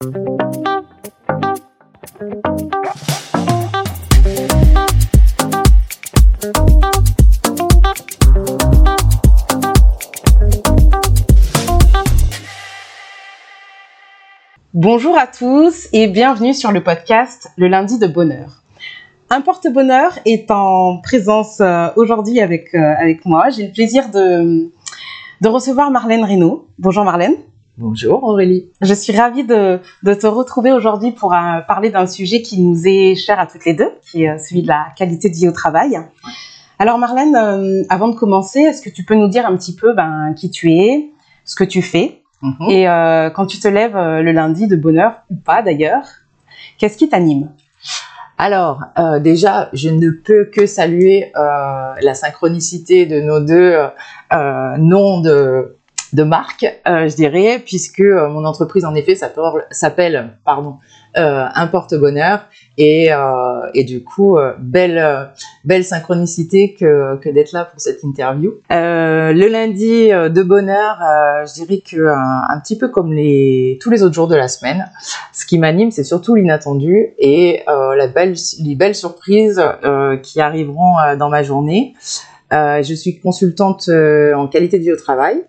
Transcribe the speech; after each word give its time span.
Bonjour 0.00 0.14
à 15.18 15.26
tous 15.26 15.88
et 15.92 16.06
bienvenue 16.06 16.54
sur 16.54 16.70
le 16.70 16.84
podcast 16.84 17.48
Le 17.56 17.66
lundi 17.66 17.98
de 17.98 18.06
bonheur. 18.06 18.62
Un 19.30 19.40
porte-bonheur 19.40 20.16
est 20.24 20.48
en 20.52 20.98
présence 20.98 21.60
euh, 21.60 21.88
aujourd'hui 21.96 22.40
avec, 22.40 22.72
euh, 22.76 22.94
avec 22.96 23.26
moi. 23.26 23.48
J'ai 23.48 23.66
le 23.66 23.72
plaisir 23.72 24.10
de, 24.10 24.70
de 25.40 25.48
recevoir 25.48 25.90
Marlène 25.90 26.22
Reynaud. 26.22 26.68
Bonjour 26.78 27.02
Marlène. 27.02 27.34
Bonjour 27.78 28.24
Aurélie. 28.24 28.70
Je 28.80 28.92
suis 28.92 29.16
ravie 29.16 29.44
de, 29.44 29.78
de 30.02 30.14
te 30.14 30.26
retrouver 30.26 30.72
aujourd'hui 30.72 31.12
pour 31.12 31.32
euh, 31.32 31.60
parler 31.66 31.90
d'un 31.90 32.06
sujet 32.06 32.42
qui 32.42 32.60
nous 32.60 32.86
est 32.88 33.14
cher 33.14 33.38
à 33.38 33.46
toutes 33.46 33.64
les 33.64 33.72
deux, 33.74 33.90
qui 34.02 34.24
est 34.24 34.38
celui 34.38 34.62
de 34.62 34.66
la 34.68 34.88
qualité 34.96 35.30
de 35.30 35.34
vie 35.34 35.48
au 35.48 35.52
travail. 35.52 35.96
Alors 36.80 36.98
Marlène, 36.98 37.86
avant 37.88 38.08
de 38.08 38.16
commencer, 38.16 38.58
est-ce 38.60 38.82
que 38.82 38.90
tu 38.90 39.04
peux 39.04 39.14
nous 39.14 39.28
dire 39.28 39.46
un 39.46 39.56
petit 39.56 39.76
peu 39.76 39.94
ben, 39.94 40.34
qui 40.36 40.50
tu 40.50 40.72
es, 40.72 41.10
ce 41.44 41.54
que 41.54 41.64
tu 41.64 41.80
fais 41.82 42.22
Mhm. 42.40 42.70
et 42.70 42.88
euh, 42.88 43.30
quand 43.30 43.46
tu 43.46 43.58
te 43.58 43.66
lèves 43.66 43.96
euh, 43.96 44.22
le 44.22 44.30
lundi 44.30 44.68
de 44.68 44.76
bonne 44.76 44.98
heure, 44.98 45.22
ou 45.28 45.34
pas 45.34 45.60
d'ailleurs, 45.62 46.04
qu'est-ce 46.78 46.96
qui 46.96 47.08
t'anime? 47.08 47.50
Alors, 48.40 48.82
euh, 48.96 49.18
déjà, 49.18 49.68
je 49.72 49.90
ne 49.90 50.10
peux 50.10 50.44
que 50.44 50.66
saluer 50.66 51.32
euh, 51.36 51.94
la 52.00 52.14
synchronicité 52.14 53.06
de 53.06 53.20
nos 53.20 53.40
deux 53.40 53.74
euh, 54.32 54.76
noms 54.78 55.20
de, 55.20 55.76
de 56.12 56.22
marque, 56.22 56.64
euh, 56.86 57.08
je 57.08 57.16
dirais, 57.16 57.62
puisque 57.64 58.00
euh, 58.00 58.28
mon 58.28 58.44
entreprise, 58.44 58.84
en 58.84 58.94
effet, 58.94 59.16
s'appelle, 59.70 60.38
pardon, 60.44 60.76
euh, 61.16 61.44
Un 61.54 61.66
porte-bonheur. 61.66 62.46
Et, 62.76 63.12
euh, 63.12 63.68
et 63.74 63.84
du 63.84 64.04
coup, 64.04 64.36
euh, 64.36 64.54
belle, 64.58 64.98
euh, 64.98 65.24
belle 65.64 65.84
synchronicité 65.84 66.74
que, 66.74 67.16
que 67.16 67.28
d'être 67.28 67.52
là 67.52 67.64
pour 67.64 67.80
cette 67.80 68.02
interview. 68.04 68.54
Le 68.70 69.48
lundi 69.48 70.08
de 70.10 70.42
bonheur, 70.42 70.98
je 71.46 71.52
dirais 71.54 71.82
que 71.84 72.06
un, 72.06 72.60
petit 72.60 72.78
peu 72.78 72.88
comme 72.88 73.12
les, 73.12 73.78
tous 73.80 73.90
les 73.90 74.02
autres 74.02 74.14
jours 74.14 74.28
de 74.28 74.36
la 74.36 74.48
semaine, 74.48 74.88
ce 75.32 75.44
qui 75.44 75.58
m'anime, 75.58 75.90
c'est 75.90 76.04
surtout 76.04 76.34
l'inattendu 76.34 77.08
et 77.18 77.62
la 77.66 78.06
belle, 78.06 78.34
les 78.62 78.74
belles 78.74 78.94
surprises 78.94 79.62
qui 80.22 80.40
arriveront 80.40 81.16
dans 81.18 81.28
ma 81.28 81.42
journée. 81.42 81.94
Euh, 82.52 82.82
je 82.82 82.94
suis 82.94 83.18
consultante 83.18 83.88
euh, 83.88 84.34
en 84.34 84.48
qualité 84.48 84.78
de 84.78 84.84
vie 84.84 84.92
au 84.92 84.96
travail, 84.96 85.44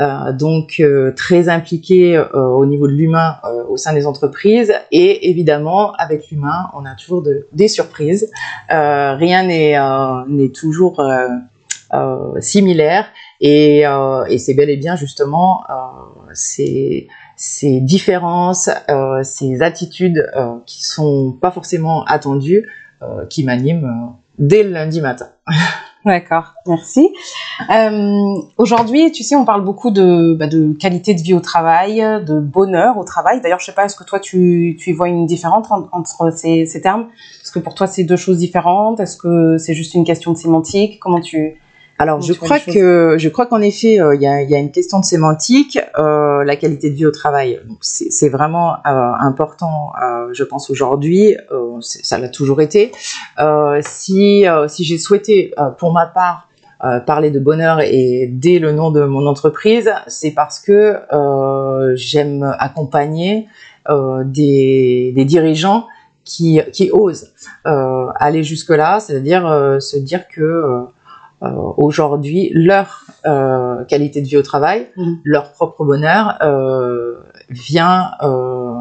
euh, 0.00 0.32
donc 0.32 0.76
euh, 0.80 1.12
très 1.14 1.48
impliquée 1.50 2.16
euh, 2.16 2.26
au 2.32 2.64
niveau 2.64 2.86
de 2.86 2.92
l'humain 2.92 3.36
euh, 3.44 3.64
au 3.68 3.76
sein 3.76 3.92
des 3.92 4.06
entreprises 4.06 4.72
et 4.90 5.28
évidemment 5.28 5.92
avec 5.92 6.30
l'humain, 6.30 6.70
on 6.74 6.86
a 6.86 6.94
toujours 6.94 7.22
de, 7.22 7.46
des 7.52 7.68
surprises. 7.68 8.30
Euh, 8.70 9.14
rien 9.14 9.44
n'est 9.44 10.48
toujours 10.48 11.02
similaire 12.40 13.06
et, 13.40 13.80
et 13.80 14.38
c'est 14.38 14.54
bel 14.54 14.70
et 14.70 14.78
bien 14.78 14.96
justement 14.96 15.62
ces, 16.32 17.08
ces 17.36 17.80
différences, 17.80 18.70
ces 19.22 19.60
attitudes 19.60 20.26
qui 20.64 20.84
sont 20.84 21.32
pas 21.32 21.50
forcément 21.50 22.04
attendues, 22.04 22.66
qui 23.28 23.44
m'animent 23.44 24.14
dès 24.38 24.62
le 24.62 24.70
lundi 24.70 25.02
matin. 25.02 25.28
D'accord, 26.04 26.54
merci. 26.66 27.10
Euh, 27.70 28.34
Aujourd'hui, 28.58 29.12
tu 29.12 29.22
sais, 29.22 29.36
on 29.36 29.44
parle 29.44 29.62
beaucoup 29.62 29.92
de, 29.92 30.34
bah, 30.34 30.48
de 30.48 30.72
qualité 30.72 31.14
de 31.14 31.20
vie 31.20 31.32
au 31.32 31.38
travail, 31.38 31.98
de 32.26 32.40
bonheur 32.40 32.98
au 32.98 33.04
travail. 33.04 33.40
D'ailleurs, 33.40 33.60
je 33.60 33.66
sais 33.66 33.72
pas, 33.72 33.84
est-ce 33.84 33.94
que 33.94 34.02
toi, 34.02 34.18
tu, 34.18 34.76
tu 34.80 34.90
y 34.90 34.92
vois 34.92 35.08
une 35.08 35.26
différence 35.26 35.70
en- 35.70 35.86
entre 35.92 36.32
ces, 36.36 36.66
ces 36.66 36.80
termes? 36.80 37.06
Est-ce 37.42 37.52
que 37.52 37.60
pour 37.60 37.74
toi, 37.76 37.86
c'est 37.86 38.02
deux 38.02 38.16
choses 38.16 38.38
différentes 38.38 38.98
Est-ce 38.98 39.16
que 39.16 39.58
c'est 39.58 39.74
juste 39.74 39.94
une 39.94 40.02
question 40.04 40.32
de 40.32 40.38
sémantique? 40.38 40.98
Comment 40.98 41.20
tu... 41.20 41.60
Alors, 42.02 42.20
je 42.20 42.32
crois 42.32 42.58
que 42.58 43.14
je 43.16 43.28
crois 43.28 43.46
qu'en 43.46 43.60
effet, 43.60 44.00
euh, 44.00 44.16
il 44.16 44.22
y, 44.22 44.26
a, 44.26 44.42
y 44.42 44.56
a 44.56 44.58
une 44.58 44.72
question 44.72 44.98
de 44.98 45.04
sémantique, 45.04 45.78
euh, 45.98 46.42
la 46.42 46.56
qualité 46.56 46.90
de 46.90 46.96
vie 46.96 47.06
au 47.06 47.12
travail. 47.12 47.60
Donc, 47.68 47.78
C'est 47.80 48.10
c'est 48.10 48.28
vraiment 48.28 48.68
euh, 48.72 49.12
important, 49.30 49.92
euh, 50.02 50.28
je 50.32 50.42
pense 50.42 50.64
aujourd'hui. 50.68 51.36
euh, 51.52 51.78
ça 51.80 52.18
l'a 52.18 52.28
toujours 52.28 52.60
été. 52.60 52.90
Euh, 53.38 53.80
si 54.00 54.48
euh, 54.48 54.66
si 54.66 54.82
j'ai 54.82 54.98
souhaité, 54.98 55.36
euh, 55.58 55.70
pour 55.80 55.92
ma 55.92 56.06
part, 56.06 56.48
euh, 56.84 56.98
parler 56.98 57.30
de 57.30 57.38
bonheur 57.38 57.78
et 57.80 58.28
dès 58.44 58.58
le 58.58 58.72
nom 58.72 58.90
de 58.90 59.02
mon 59.04 59.24
entreprise, 59.28 59.88
c'est 60.08 60.32
parce 60.32 60.58
que 60.58 60.96
euh, 61.12 61.92
j'aime 61.94 62.42
accompagner 62.58 63.46
euh, 63.88 64.24
des, 64.24 65.12
des 65.14 65.24
dirigeants 65.24 65.86
qui, 66.24 66.60
qui 66.72 66.90
osent 66.92 67.28
euh, 67.66 68.06
aller 68.26 68.42
jusque-là, 68.42 68.98
c'est-à-dire 68.98 69.46
euh, 69.46 69.78
se 69.78 69.96
dire 69.96 70.22
que 70.34 70.42
euh, 71.42 71.48
aujourd'hui, 71.76 72.50
leur 72.54 73.04
euh, 73.26 73.84
qualité 73.84 74.20
de 74.20 74.26
vie 74.26 74.36
au 74.36 74.42
travail, 74.42 74.88
Mhm. 74.96 75.18
leur 75.24 75.52
propre 75.52 75.84
bonheur 75.84 76.38
euh, 76.42 77.16
vient 77.50 78.12
euh, 78.22 78.74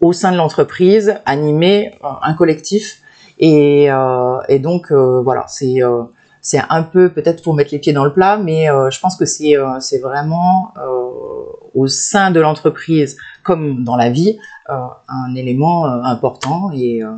au 0.00 0.12
sein 0.12 0.32
de 0.32 0.36
l'entreprise 0.36 1.14
animer 1.24 1.94
euh, 2.04 2.08
un 2.22 2.34
collectif. 2.34 3.00
Et, 3.38 3.90
euh, 3.90 4.38
et 4.48 4.58
donc, 4.58 4.90
euh, 4.90 5.20
voilà, 5.22 5.44
c'est 5.48 5.82
euh, 5.82 6.02
c'est 6.40 6.60
un 6.70 6.82
peu 6.84 7.08
peut-être 7.08 7.42
pour 7.42 7.54
mettre 7.54 7.70
les 7.72 7.78
pieds 7.80 7.92
dans 7.92 8.04
le 8.04 8.12
plat, 8.12 8.36
mais 8.36 8.70
euh, 8.70 8.88
je 8.90 9.00
pense 9.00 9.16
que 9.16 9.24
c'est 9.24 9.56
euh, 9.58 9.80
c'est 9.80 9.98
vraiment 9.98 10.72
euh, 10.78 11.02
au 11.74 11.86
sein 11.88 12.30
de 12.30 12.40
l'entreprise, 12.40 13.16
comme 13.42 13.84
dans 13.84 13.96
la 13.96 14.10
vie, 14.10 14.38
euh, 14.70 14.74
un 15.08 15.34
élément 15.34 15.86
important 15.86 16.70
et 16.72 17.02
euh, 17.02 17.10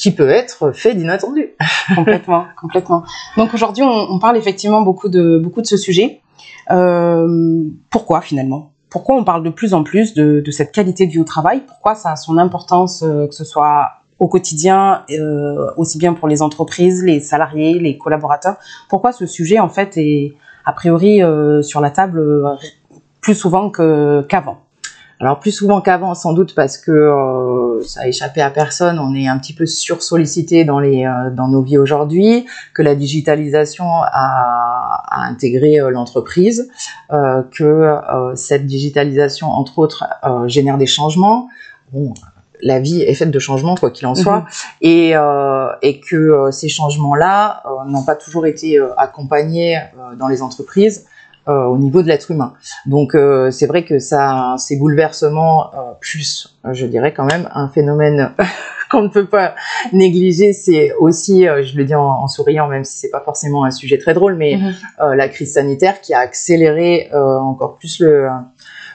qui 0.00 0.12
peut 0.12 0.30
être 0.30 0.72
fait 0.72 0.94
d'inattendu. 0.94 1.50
complètement, 1.94 2.46
complètement. 2.58 3.04
Donc 3.36 3.52
aujourd'hui, 3.52 3.84
on, 3.84 4.18
parle 4.18 4.38
effectivement 4.38 4.80
beaucoup 4.80 5.10
de, 5.10 5.38
beaucoup 5.38 5.60
de 5.60 5.66
ce 5.66 5.76
sujet. 5.76 6.22
Euh, 6.70 7.64
pourquoi 7.90 8.22
finalement? 8.22 8.72
Pourquoi 8.88 9.16
on 9.16 9.24
parle 9.24 9.44
de 9.44 9.50
plus 9.50 9.74
en 9.74 9.84
plus 9.84 10.14
de, 10.14 10.42
cette 10.50 10.72
qualité 10.72 11.06
de 11.06 11.12
vie 11.12 11.18
au 11.18 11.24
travail? 11.24 11.62
Pourquoi 11.66 11.94
ça 11.94 12.12
a 12.12 12.16
son 12.16 12.38
importance, 12.38 13.02
euh, 13.02 13.26
que 13.26 13.34
ce 13.34 13.44
soit 13.44 13.90
au 14.18 14.26
quotidien, 14.26 15.04
euh, 15.10 15.70
aussi 15.76 15.98
bien 15.98 16.14
pour 16.14 16.28
les 16.28 16.40
entreprises, 16.40 17.04
les 17.04 17.20
salariés, 17.20 17.78
les 17.78 17.98
collaborateurs? 17.98 18.56
Pourquoi 18.88 19.12
ce 19.12 19.26
sujet 19.26 19.58
en 19.58 19.68
fait 19.68 19.98
est 19.98 20.32
a 20.64 20.72
priori 20.72 21.20
sur 21.62 21.80
la 21.80 21.90
table 21.90 22.22
plus 23.20 23.34
souvent 23.34 23.70
qu'avant? 23.70 24.62
Alors 25.22 25.38
plus 25.38 25.50
souvent 25.52 25.82
qu'avant, 25.82 26.14
sans 26.14 26.32
doute 26.32 26.54
parce 26.54 26.78
que 26.78 26.90
euh, 26.90 27.82
ça 27.84 28.00
a 28.02 28.06
échappé 28.08 28.40
à 28.40 28.50
personne, 28.50 28.98
on 28.98 29.14
est 29.14 29.28
un 29.28 29.38
petit 29.38 29.52
peu 29.52 29.66
sursollicité 29.66 30.64
dans 30.64 30.80
les 30.80 31.04
euh, 31.04 31.28
dans 31.30 31.46
nos 31.48 31.60
vies 31.60 31.76
aujourd'hui, 31.76 32.46
que 32.74 32.80
la 32.80 32.94
digitalisation 32.94 33.84
a, 33.84 35.02
a 35.10 35.26
intégré 35.28 35.78
euh, 35.78 35.90
l'entreprise, 35.90 36.70
euh, 37.12 37.42
que 37.54 37.64
euh, 37.64 38.34
cette 38.34 38.64
digitalisation 38.64 39.48
entre 39.48 39.78
autres 39.78 40.04
euh, 40.24 40.48
génère 40.48 40.78
des 40.78 40.86
changements. 40.86 41.48
Bon, 41.92 42.14
la 42.62 42.78
vie 42.80 43.02
est 43.02 43.14
faite 43.14 43.30
de 43.30 43.38
changements 43.38 43.74
quoi 43.74 43.90
qu'il 43.90 44.06
en 44.06 44.14
soit, 44.14 44.38
Mhm. 44.38 44.46
et 44.80 45.16
euh, 45.16 45.68
et 45.82 46.00
que 46.00 46.50
ces 46.50 46.68
changements-là 46.70 47.62
euh, 47.66 47.90
n'ont 47.90 48.04
pas 48.04 48.16
toujours 48.16 48.46
été 48.46 48.78
accompagnés 48.96 49.76
euh, 49.76 50.14
dans 50.18 50.28
les 50.28 50.40
entreprises 50.40 51.04
euh, 51.50 51.64
au 51.66 51.76
niveau 51.78 52.02
de 52.02 52.08
l'être 52.08 52.30
humain. 52.30 52.54
Donc 52.86 53.14
euh, 53.14 53.50
c'est 53.50 53.66
vrai 53.66 53.84
que 53.84 53.98
ça, 53.98 54.54
ces 54.58 54.76
bouleversements, 54.78 55.74
euh, 55.74 55.78
plus, 56.00 56.56
je 56.72 56.86
dirais 56.86 57.12
quand 57.12 57.24
même, 57.26 57.48
un 57.54 57.68
phénomène 57.68 58.32
qu'on 58.90 59.02
ne 59.02 59.08
peut 59.08 59.26
pas 59.26 59.54
négliger, 59.92 60.52
c'est 60.52 60.92
aussi, 60.94 61.44
je 61.44 61.76
le 61.76 61.84
dis 61.84 61.94
en, 61.94 62.02
en 62.24 62.28
souriant, 62.28 62.66
même 62.68 62.84
si 62.84 62.98
c'est 62.98 63.10
pas 63.10 63.20
forcément 63.20 63.64
un 63.64 63.70
sujet 63.70 63.98
très 63.98 64.14
drôle, 64.14 64.34
mais 64.36 64.56
Mhm. 64.56 65.14
la 65.14 65.28
crise 65.28 65.52
sanitaire 65.54 66.00
qui 66.00 66.12
a 66.14 66.18
accéléré 66.20 67.08
encore 67.12 67.76
plus 67.76 68.00
le, 68.00 68.28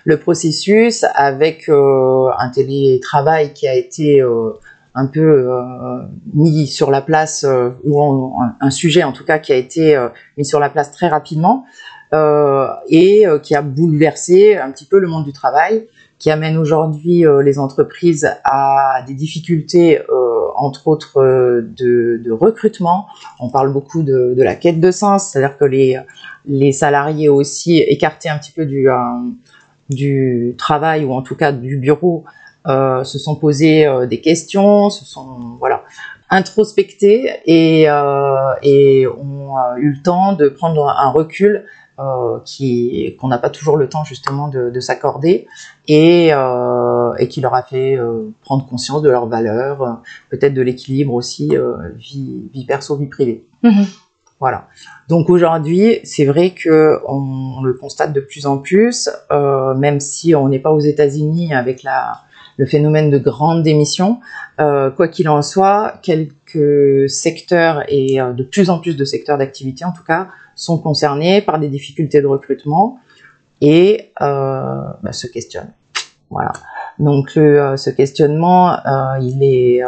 le 0.04 0.18
processus 0.20 1.06
avec 1.16 1.70
un 1.70 2.50
télétravail 2.54 3.54
qui 3.54 3.68
a 3.68 3.74
été 3.76 4.22
un 4.98 5.08
peu 5.08 5.20
euh, 5.52 6.04
mis 6.34 6.68
sur 6.68 6.90
la 6.90 7.02
place, 7.02 7.44
euh, 7.44 7.72
ou 7.84 8.02
en- 8.02 8.34
un, 8.62 8.70
sujet 8.70 9.04
en 9.04 9.12
tout 9.12 9.26
cas 9.26 9.40
qui 9.40 9.52
a 9.52 9.58
été 9.58 9.94
euh, 9.96 10.08
mis 10.38 10.46
sur 10.46 10.60
la 10.62 10.70
place 10.70 10.92
très 10.94 11.10
rapidement 11.10 11.66
et 12.88 13.28
euh, 13.28 13.40
qui 13.40 13.56
a 13.56 13.62
bouleversé 13.62 14.58
un 14.58 14.72
petit 14.72 14.86
peu 14.86 15.00
le 15.00 15.08
monde 15.08 15.26
du 15.26 15.34
travail, 15.34 15.88
qui 16.20 16.32
amène 16.32 16.58
aujourd'hui 16.58 17.26
euh, 17.26 17.42
les 17.42 17.60
entreprises 17.60 18.30
à 18.44 19.04
des 19.08 19.14
difficultés, 19.14 20.00
euh, 20.00 20.48
entre 20.56 20.88
autres 20.88 21.22
euh, 21.22 21.62
de, 21.62 22.32
recrutement. 22.32 23.08
On 23.40 23.50
parle 23.50 23.72
beaucoup 23.72 24.04
de, 24.04 24.36
la 24.38 24.56
quête 24.56 24.80
de 24.80 24.92
sens, 24.92 25.30
c'est-à-dire 25.30 25.58
que 25.58 25.66
les, 25.66 26.00
les 26.46 26.72
salariés 26.72 27.30
aussi 27.30 27.80
écartés 27.80 28.30
un 28.30 28.38
petit 28.38 28.52
peu 28.52 28.66
du, 28.66 28.90
euh, 28.90 28.96
du 29.90 30.56
travail 30.58 31.06
ou 31.06 31.14
en 31.14 31.22
tout 31.22 31.36
cas 31.36 31.52
du 31.52 31.78
bureau 31.78 32.24
euh, 32.68 33.04
se 33.04 33.20
sont 33.20 33.36
posés 33.36 33.86
euh, 33.86 34.08
des 34.08 34.22
questions, 34.22 34.90
se 34.90 35.06
sont 35.06 35.58
voilà 35.60 35.84
introspectés 36.30 37.30
et, 37.46 37.88
euh, 37.88 39.12
ont 39.12 39.58
euh, 39.58 39.76
eu 39.78 39.92
le 39.92 40.02
temps 40.02 40.34
de 40.34 40.50
prendre 40.50 40.88
un 40.90 41.10
recul 41.12 41.66
euh, 41.98 42.40
qui 42.44 43.16
qu'on 43.20 43.30
n'a 43.30 43.38
pas 43.38 43.50
toujours 43.50 43.78
le 43.78 43.88
temps 43.88 44.04
justement 44.04 44.50
de, 44.50 44.70
de 44.70 44.80
s'accorder 44.82 45.48
et, 45.88 46.34
euh, 46.34 47.14
et 47.20 47.30
qui 47.30 47.40
leur 47.40 47.54
a 47.54 47.64
fait 47.64 47.96
euh, 47.96 48.34
prendre 48.42 48.68
conscience 48.68 49.02
de 49.02 49.10
leurs 49.10 49.28
valeurs, 49.28 49.82
euh, 49.82 49.92
peut-être 50.30 50.54
de 50.54 50.62
l'équilibre 50.62 51.14
aussi 51.14 51.56
euh, 51.56 51.76
vie, 51.96 52.50
vie 52.54 52.66
perso 52.66 52.98
vie 52.98 53.08
privée. 53.08 53.46
Mhm. 53.64 53.86
Voilà. 54.42 54.68
Donc 55.08 55.30
aujourd'hui, 55.30 56.00
c'est 56.04 56.26
vrai 56.26 56.52
que 56.52 57.00
on, 57.08 57.62
le 57.64 57.74
constate 57.74 58.12
de 58.12 58.20
plus 58.20 58.46
en 58.46 58.58
plus, 58.58 59.10
euh, 59.32 59.74
même 59.76 60.02
si 60.02 60.36
on 60.36 60.50
n'est 60.50 60.60
pas 60.60 60.74
aux 60.74 60.82
États-Unis 60.82 61.54
avec 61.54 61.82
la, 61.82 62.24
le 62.58 62.66
phénomène 62.66 63.10
de 63.10 63.18
grande 63.18 63.64
démission. 63.64 64.20
Euh, 64.60 64.92
quoi 64.92 65.08
qu'il 65.08 65.30
en 65.30 65.42
soit, 65.42 65.94
quelques 66.04 67.10
secteurs 67.10 67.84
et 67.88 68.18
de 68.18 68.44
plus 68.44 68.70
en 68.70 68.80
plus 68.80 68.98
de 68.98 69.06
secteurs 69.06 69.38
d'activité, 69.38 69.86
en 69.86 69.94
tout 69.94 70.04
cas, 70.04 70.28
sont 70.56 70.78
concernés 70.78 71.42
par 71.42 71.60
des 71.60 71.70
difficultés 71.70 72.22
de 72.22 72.28
recrutement 72.28 72.98
et 73.62 74.12
euh, 74.22 74.82
bah, 75.04 75.12
se 75.12 75.28
questionnent. 75.28 75.74
Voilà. 76.30 76.54
Donc 77.00 77.36
le, 77.36 77.62
euh, 77.62 77.78
ce 77.78 77.90
questionnement, 77.90 78.74
euh, 78.74 79.20
il 79.22 79.44
est, 79.44 79.82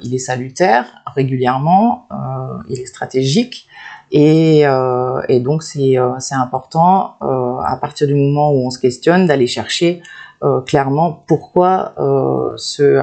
il 0.00 0.14
est 0.14 0.18
salutaire 0.18 0.86
régulièrement, 1.14 2.08
il 2.68 2.80
est 2.80 2.86
stratégique 2.86 3.66
et, 4.10 4.66
euh, 4.66 5.20
et 5.28 5.40
donc 5.40 5.62
c'est 5.62 5.98
euh, 5.98 6.12
important 6.32 7.16
euh, 7.22 7.58
à 7.58 7.76
partir 7.76 8.06
du 8.06 8.14
moment 8.14 8.52
où 8.52 8.66
on 8.66 8.70
se 8.70 8.78
questionne 8.78 9.26
d'aller 9.26 9.46
chercher 9.46 10.02
clairement 10.66 11.24
pourquoi 11.26 11.94
ce, 12.56 13.02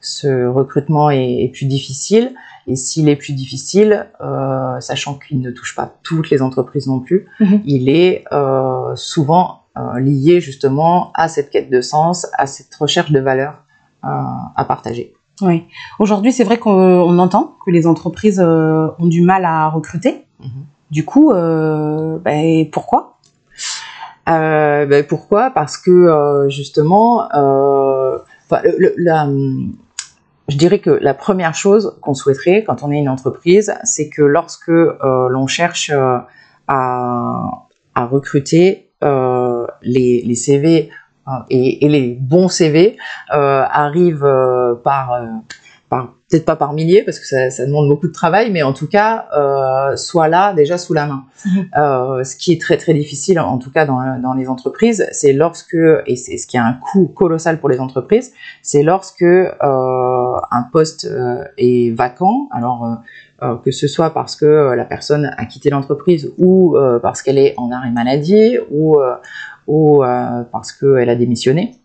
ce 0.00 0.46
recrutement 0.46 1.10
est 1.10 1.50
plus 1.52 1.66
difficile 1.66 2.36
et 2.66 2.76
s'il 2.76 3.08
est 3.08 3.16
plus 3.16 3.32
difficile, 3.32 4.08
euh, 4.20 4.78
sachant 4.80 5.14
qu'il 5.14 5.40
ne 5.40 5.50
touche 5.50 5.74
pas 5.74 5.94
toutes 6.02 6.30
les 6.30 6.42
entreprises 6.42 6.86
non 6.86 7.00
plus, 7.00 7.26
Mhm. 7.40 7.60
il 7.64 7.88
est 7.88 8.24
euh, 8.32 8.94
souvent 8.96 9.62
euh, 9.78 9.98
lié 10.00 10.40
justement 10.40 11.12
à 11.14 11.28
cette 11.28 11.48
quête 11.50 11.70
de 11.70 11.80
sens, 11.80 12.26
à 12.36 12.46
cette 12.46 12.74
recherche 12.74 13.10
de 13.10 13.20
valeur 13.20 13.64
à 14.02 14.64
partager. 14.66 15.14
Oui. 15.42 15.64
Aujourd'hui, 16.00 16.32
c'est 16.32 16.42
vrai 16.44 16.58
qu'on 16.58 16.72
on 16.72 17.18
entend 17.20 17.56
que 17.64 17.70
les 17.70 17.86
entreprises 17.86 18.40
ont 18.40 19.06
du 19.06 19.22
mal 19.22 19.44
à 19.44 19.68
recruter. 19.68 20.24
Mhm. 20.40 20.48
Du 20.90 21.04
coup, 21.04 21.32
ben, 21.32 22.68
pourquoi? 22.72 23.18
Ben, 24.26 25.04
pourquoi? 25.08 25.50
Parce 25.50 25.76
que 25.78 26.46
justement, 26.48 27.28
le- 27.32 28.94
la, 28.98 29.28
je 30.52 30.58
dirais 30.58 30.80
que 30.80 30.90
la 30.90 31.14
première 31.14 31.54
chose 31.54 31.96
qu'on 32.02 32.12
souhaiterait 32.12 32.62
quand 32.62 32.82
on 32.82 32.90
est 32.90 32.98
une 32.98 33.08
entreprise, 33.08 33.74
c'est 33.84 34.10
que 34.10 34.20
lorsque 34.20 34.68
euh, 34.68 35.28
l'on 35.30 35.46
cherche 35.46 35.90
euh, 35.90 36.18
à, 36.68 37.64
recruter, 37.96 38.90
euh, 39.02 39.66
les, 39.80 40.34
CV 40.34 40.90
et, 41.48 41.88
les 41.88 42.18
bons 42.20 42.48
CV 42.48 42.98
arrivent 43.30 44.78
par 44.84 45.22
peut-être 46.32 46.44
pas 46.44 46.56
par 46.56 46.72
milliers 46.72 47.02
parce 47.02 47.18
que 47.18 47.26
ça, 47.26 47.50
ça 47.50 47.66
demande 47.66 47.88
beaucoup 47.88 48.08
de 48.08 48.12
travail, 48.12 48.50
mais 48.50 48.62
en 48.62 48.72
tout 48.72 48.88
cas 48.88 49.26
euh, 49.36 49.96
soit 49.96 50.28
là 50.28 50.54
déjà 50.54 50.78
sous 50.78 50.94
la 50.94 51.06
main. 51.06 51.24
Euh, 51.76 52.22
ce 52.22 52.36
qui 52.36 52.52
est 52.52 52.60
très 52.60 52.76
très 52.76 52.92
difficile, 52.94 53.40
en 53.40 53.58
tout 53.58 53.70
cas 53.70 53.84
dans, 53.86 54.20
dans 54.20 54.34
les 54.34 54.48
entreprises, 54.48 55.06
c'est 55.10 55.32
lorsque 55.32 55.74
et 56.06 56.16
c'est 56.16 56.36
ce 56.36 56.46
qui 56.46 56.56
a 56.56 56.64
un 56.64 56.74
coût 56.74 57.08
colossal 57.08 57.58
pour 57.58 57.68
les 57.68 57.80
entreprises, 57.80 58.32
c'est 58.62 58.82
lorsque 58.82 59.22
euh, 59.22 59.46
un 59.62 60.62
poste 60.72 61.08
est 61.56 61.96
vacant. 61.96 62.48
Alors 62.52 63.02
que 63.64 63.72
ce 63.72 63.88
soit 63.88 64.10
parce 64.10 64.36
que 64.36 64.74
la 64.76 64.84
personne 64.84 65.34
a 65.36 65.46
quitté 65.46 65.70
l'entreprise 65.70 66.32
ou 66.38 66.76
parce 67.02 67.22
qu'elle 67.22 67.38
est 67.38 67.54
en 67.56 67.72
arrêt 67.72 67.90
maladie 67.90 68.58
ou, 68.70 68.98
ou 69.66 70.02
parce 70.52 70.72
qu'elle 70.72 71.08
a 71.08 71.16
démissionné. 71.16 71.81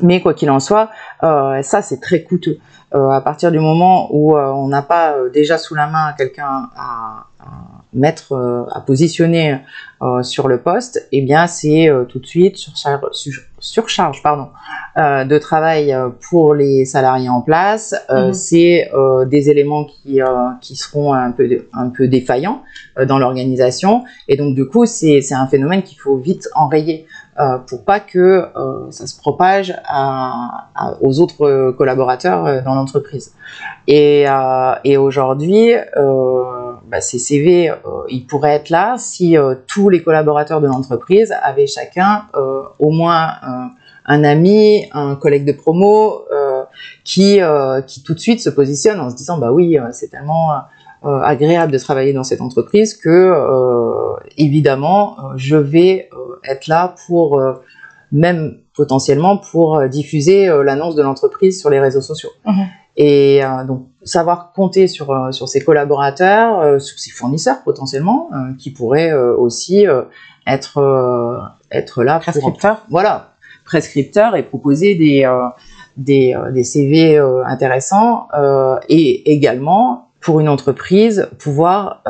Mais 0.00 0.20
quoi 0.22 0.32
qu'il 0.34 0.50
en 0.50 0.60
soit, 0.60 0.88
euh, 1.22 1.60
ça 1.62 1.82
c'est 1.82 2.00
très 2.00 2.22
coûteux. 2.22 2.58
Euh, 2.94 3.08
à 3.08 3.20
partir 3.22 3.50
du 3.50 3.58
moment 3.58 4.08
où 4.14 4.36
euh, 4.36 4.46
on 4.52 4.68
n'a 4.68 4.82
pas 4.82 5.12
euh, 5.14 5.30
déjà 5.30 5.56
sous 5.58 5.74
la 5.74 5.86
main 5.86 6.12
quelqu'un 6.16 6.68
à, 6.76 7.24
à 7.40 7.44
mettre, 7.94 8.32
euh, 8.32 8.64
à 8.72 8.80
positionner 8.80 9.58
euh, 10.02 10.22
sur 10.22 10.46
le 10.48 10.58
poste, 10.60 11.06
eh 11.10 11.22
bien 11.22 11.46
c'est 11.46 11.88
euh, 11.88 12.04
tout 12.04 12.18
de 12.18 12.26
suite 12.26 12.56
surcharge, 12.58 13.00
sur- 13.12 13.42
surcharge 13.60 14.22
pardon, 14.22 14.48
euh, 14.98 15.24
de 15.24 15.38
travail 15.38 15.96
pour 16.28 16.52
les 16.54 16.84
salariés 16.84 17.30
en 17.30 17.40
place. 17.40 17.94
Euh, 18.10 18.28
Mhm. 18.28 18.32
C'est 18.34 18.90
euh, 18.94 19.24
des 19.24 19.48
éléments 19.48 19.84
qui, 19.86 20.20
euh, 20.20 20.26
qui 20.60 20.76
seront 20.76 21.14
un 21.14 21.32
peu, 21.32 21.48
un 21.72 21.88
peu 21.88 22.08
défaillants 22.08 22.62
euh, 22.98 23.06
dans 23.06 23.18
l'organisation. 23.18 24.04
Et 24.28 24.36
donc 24.36 24.54
du 24.54 24.66
coup, 24.66 24.84
c'est 24.84 25.22
c'est 25.22 25.34
un 25.34 25.46
phénomène 25.46 25.82
qu'il 25.82 25.98
faut 25.98 26.16
vite 26.16 26.48
enrayer 26.54 27.06
euh, 27.40 27.56
pour 27.56 27.82
pas 27.84 27.98
que 27.98 28.18
euh, 28.18 28.90
ça 28.90 29.06
se 29.06 29.18
propage 29.18 29.74
aux 31.00 31.18
autres 31.18 31.70
collaborateurs 31.70 32.44
euh, 32.44 32.60
dans 32.60 32.74
l'entreprise. 32.74 33.32
Et, 33.86 34.26
aujourd'hui, 34.98 35.72
bah, 35.96 37.00
ces 37.00 37.18
CV, 37.18 37.72
ils 38.10 38.26
pourraient 38.26 38.54
être 38.56 38.68
là 38.68 38.96
si 38.98 39.36
tous 39.66 39.88
les 39.88 40.02
collaborateurs 40.02 40.60
de 40.60 40.66
l'entreprise 40.66 41.34
avaient 41.42 41.66
chacun 41.66 42.26
au 42.78 42.90
moins 42.90 43.32
un, 44.04 44.24
ami, 44.24 44.84
un 44.92 45.16
collègue 45.16 45.46
de 45.46 45.52
promo 45.52 46.24
qui, 47.04 47.40
qui 47.86 48.02
tout 48.02 48.14
de 48.14 48.20
suite 48.20 48.40
se 48.40 48.50
positionne 48.50 49.00
en 49.00 49.08
se 49.10 49.16
disant 49.16 49.38
bah 49.38 49.52
oui, 49.52 49.78
c'est 49.92 50.08
tellement 50.08 50.50
agréable 51.02 51.72
de 51.72 51.78
travailler 51.78 52.12
dans 52.12 52.24
cette 52.24 52.42
entreprise 52.42 52.94
que 52.94 53.32
évidemment 54.36 55.16
je 55.36 55.56
vais 55.56 56.08
être 56.48 56.66
là 56.66 56.94
pour 57.06 57.38
euh, 57.38 57.54
même 58.10 58.58
potentiellement 58.74 59.38
pour 59.38 59.78
euh, 59.78 59.88
diffuser 59.88 60.48
euh, 60.48 60.62
l'annonce 60.62 60.94
de 60.94 61.02
l'entreprise 61.02 61.60
sur 61.60 61.70
les 61.70 61.80
réseaux 61.80 62.00
sociaux. 62.00 62.30
Mhm. 62.46 62.66
Et 62.96 63.42
euh, 63.42 63.64
donc 63.64 63.86
savoir 64.04 64.52
compter 64.52 64.86
sur 64.86 65.10
euh, 65.10 65.32
sur 65.32 65.48
ses 65.48 65.62
collaborateurs, 65.62 66.60
euh, 66.60 66.78
sur 66.78 66.98
ses 66.98 67.10
fournisseurs 67.10 67.62
potentiellement, 67.64 68.28
qui 68.58 68.70
pourraient 68.70 69.12
aussi 69.12 69.86
être 70.46 71.52
être 71.70 72.04
là 72.04 72.20
pour 72.20 72.32
Prescripteur 72.32 72.84
voilà, 72.90 73.32
prescripteur 73.64 74.36
et 74.36 74.42
proposer 74.42 74.94
des, 74.94 75.26
des, 75.96 76.36
des 76.52 76.64
CV 76.64 77.18
intéressants 77.46 78.28
et 78.88 79.32
également 79.32 80.08
pour 80.20 80.40
une 80.40 80.48
entreprise 80.48 81.28
pouvoir 81.38 82.02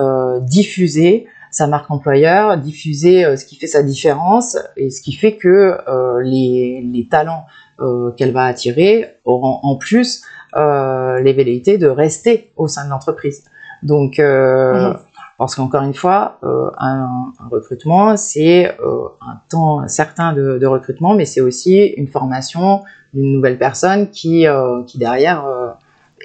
diffuser 0.42 1.26
sa 1.52 1.66
marque 1.68 1.90
employeur, 1.90 2.56
diffuser 2.58 3.24
euh, 3.24 3.36
ce 3.36 3.44
qui 3.44 3.54
fait 3.56 3.68
sa 3.68 3.82
différence 3.84 4.58
et 4.76 4.90
ce 4.90 5.00
qui 5.00 5.12
fait 5.12 5.36
que 5.36 5.48
euh, 5.88 6.20
les, 6.22 6.82
les 6.82 7.06
talents 7.08 7.44
euh, 7.80 8.10
qu'elle 8.16 8.32
va 8.32 8.46
attirer 8.46 9.18
auront 9.24 9.60
en 9.62 9.76
plus 9.76 10.24
les 10.54 11.32
velléités 11.32 11.78
de 11.78 11.86
rester 11.88 12.52
au 12.56 12.68
sein 12.68 12.84
de 12.84 12.90
l'entreprise. 12.90 13.44
Donc, 13.82 14.18
Mhm. 14.18 14.98
parce 15.38 15.54
qu'encore 15.56 15.82
une 15.82 15.94
fois, 15.94 16.38
euh, 16.44 16.70
un, 16.78 17.32
un 17.40 17.48
recrutement, 17.50 18.16
c'est 18.16 18.68
euh, 18.80 19.08
un 19.26 19.40
temps 19.48 19.88
certain 19.88 20.32
de, 20.34 20.58
de 20.58 20.66
recrutement, 20.66 21.14
mais 21.14 21.24
c'est 21.24 21.40
aussi 21.40 21.86
une 21.96 22.06
formation 22.06 22.82
d'une 23.14 23.32
nouvelle 23.32 23.58
personne 23.58 24.10
qui, 24.10 24.46
euh, 24.46 24.82
qui 24.84 24.98
derrière 24.98 25.44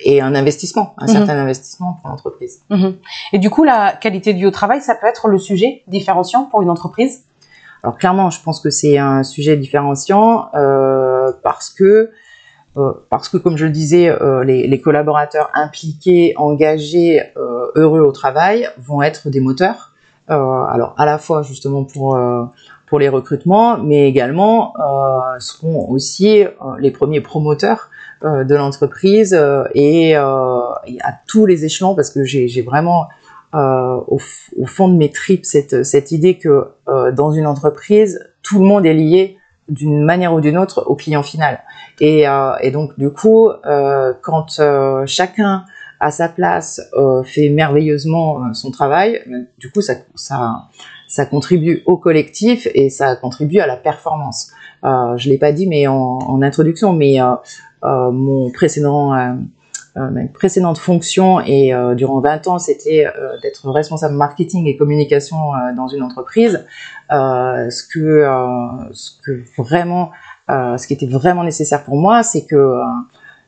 est 0.04 0.22
un 0.22 0.36
investissement, 0.36 0.94
un 0.98 1.06
Mhm. 1.06 1.12
certain 1.12 1.38
investissement 1.38 1.98
pour 2.02 2.10
l'entreprise. 2.10 2.62
Mhm. 2.70 2.96
Et 3.34 3.40
du 3.40 3.50
coup, 3.50 3.64
la 3.64 3.94
qualité 3.94 4.34
de 4.34 4.38
vie 4.40 4.46
au 4.46 4.52
travail, 4.52 4.82
ça 4.82 4.96
peut 4.96 5.08
être 5.08 5.28
le 5.28 5.38
sujet 5.40 5.84
différenciant 5.88 6.46
pour 6.46 6.62
une 6.62 6.70
entreprise? 6.70 7.24
Alors 7.84 7.98
clairement, 7.98 8.30
je 8.30 8.42
pense 8.42 8.60
que 8.60 8.70
c'est 8.70 8.98
un 8.98 9.24
sujet 9.24 9.56
différenciant 9.56 10.50
euh, 10.56 11.32
parce 11.44 11.70
que 11.70 12.12
euh, 12.78 12.92
parce 13.10 13.28
que 13.30 13.38
comme 13.38 13.58
je 13.58 13.66
le 13.66 13.72
disais, 13.72 14.10
euh, 14.10 14.44
les, 14.44 14.68
les 14.68 14.82
collaborateurs 14.82 15.50
impliqués, 15.56 16.34
engagés, 16.38 17.22
heureux 17.76 18.02
au 18.02 18.12
travail 18.12 18.70
vont 18.78 19.02
être 19.02 19.30
des 19.30 19.40
moteurs. 19.40 19.94
Euh, 20.30 20.34
alors 20.34 20.94
à 20.98 21.06
la 21.06 21.18
fois 21.18 21.42
justement 21.42 21.86
pour 21.86 22.16
euh, 22.16 22.44
pour 22.86 23.00
les 23.00 23.10
recrutements, 23.10 23.78
mais 23.78 24.08
également 24.08 24.74
euh, 24.78 25.40
seront 25.40 25.90
aussi 25.90 26.44
euh, 26.44 26.50
les 26.80 26.92
premiers 26.92 27.22
promoteurs 27.22 27.90
euh, 28.24 28.44
de 28.44 28.56
l'entreprise 28.56 29.34
euh, 29.34 29.64
et, 29.74 30.12
et 30.12 30.16
à 30.16 31.14
tous 31.28 31.46
les 31.46 31.66
échelons 31.66 31.96
parce 31.96 32.10
que 32.10 32.24
j'ai 32.24 32.62
vraiment 32.62 33.08
au, 33.54 34.20
au 34.58 34.66
fond 34.68 34.88
de 34.90 34.98
mes 34.98 35.10
tripes 35.10 35.46
cette, 35.46 35.84
cette 35.84 36.12
idée 36.12 36.38
que 36.38 36.68
dans 37.14 37.32
une 37.32 37.48
entreprise, 37.48 38.20
tout 38.44 38.60
le 38.60 38.66
monde 38.66 38.86
est 38.86 38.94
lié 38.94 39.38
d'une 39.70 40.04
manière 40.04 40.34
ou 40.34 40.42
d'une 40.42 40.58
autre 40.58 40.84
au 40.86 40.96
client 40.96 41.24
final. 41.24 41.62
Et, 42.00 42.26
et 42.62 42.72
donc 42.72 43.00
du 43.00 43.10
coup, 43.10 43.50
quand 44.22 44.62
chacun 45.08 45.64
à 46.00 46.12
sa 46.12 46.30
place 46.30 46.82
euh, 46.94 47.24
fait 47.24 47.50
merveilleusement 47.50 48.40
euh, 48.40 48.54
son 48.54 48.72
travail, 48.72 49.22
euh, 49.28 49.44
du 49.58 49.72
coup 49.72 49.82
ça, 49.82 49.96
ça, 50.16 50.68
ça 51.08 51.26
contribue 51.26 51.82
au 51.86 51.98
collectif 51.98 52.68
et 52.74 52.90
ça 52.90 53.16
contribue 53.16 53.60
à 53.60 53.68
la 53.68 53.78
performance. 53.78 54.52
Euh, 54.84 55.18
je 55.18 55.30
l'ai 55.30 55.38
pas 55.38 55.52
dit 55.52 55.68
mais 55.68 55.88
en, 55.88 55.96
en 55.96 56.42
introduction, 56.42 56.94
mais 56.94 57.22
euh, 57.22 57.34
euh, 57.84 58.12
mon 58.12 58.52
précédent 58.52 59.14
euh, 59.14 59.34
ma 59.96 60.28
précédente 60.32 60.78
fonction 60.78 61.40
et 61.40 61.74
durant 61.96 62.20
20 62.20 62.46
ans, 62.46 62.60
c'était 62.60 63.08
d'être 63.42 63.72
responsable 63.72 64.14
marketing 64.14 64.68
et 64.68 64.78
communication 64.78 65.38
dans 65.76 65.88
une 65.88 66.04
entreprise. 66.04 66.64
ce 67.10 67.82
que, 67.92 68.92
ce 68.92 69.12
que 69.26 69.44
vraiment, 69.58 70.12
ce 70.48 70.86
qui 70.86 70.94
était 70.94 71.08
vraiment 71.08 71.44
nécessaire 71.44 71.84
pour 71.84 71.98
moi, 71.98 72.22
c'est 72.22 72.46
que 72.46 72.80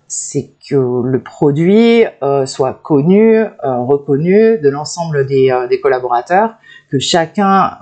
c'est 0.10 0.54
que 0.68 0.76
le 0.76 1.22
produit 1.22 2.04
euh, 2.24 2.48
soit 2.48 2.74
connu, 2.74 3.38
euh, 3.38 3.50
reconnu 3.64 4.58
de 4.58 4.70
l'ensemble 4.70 5.28
des, 5.28 5.52
euh, 5.52 5.68
des, 5.68 5.80
collaborateurs, 5.80 6.56
que 6.90 6.98
chacun 6.98 7.78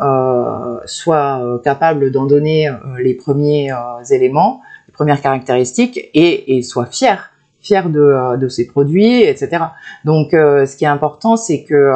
soit 0.86 1.62
capable 1.64 2.12
d'en 2.12 2.26
donner 2.26 2.70
les 3.00 3.14
premiers 3.14 3.72
éléments, 4.12 4.60
les 4.88 4.92
premières 4.92 5.22
caractéristiques 5.22 5.98
et, 6.14 6.58
et 6.58 6.62
soit 6.62 6.88
fier 6.88 7.32
fier 7.62 7.90
de, 7.90 8.36
de 8.38 8.48
ses 8.50 8.68
produits, 8.68 9.22
etc. 9.22 9.64
Donc, 10.04 10.32
ce 10.32 10.76
qui 10.76 10.84
est 10.84 10.90
important, 10.90 11.38
c'est 11.38 11.64
que 11.64 11.92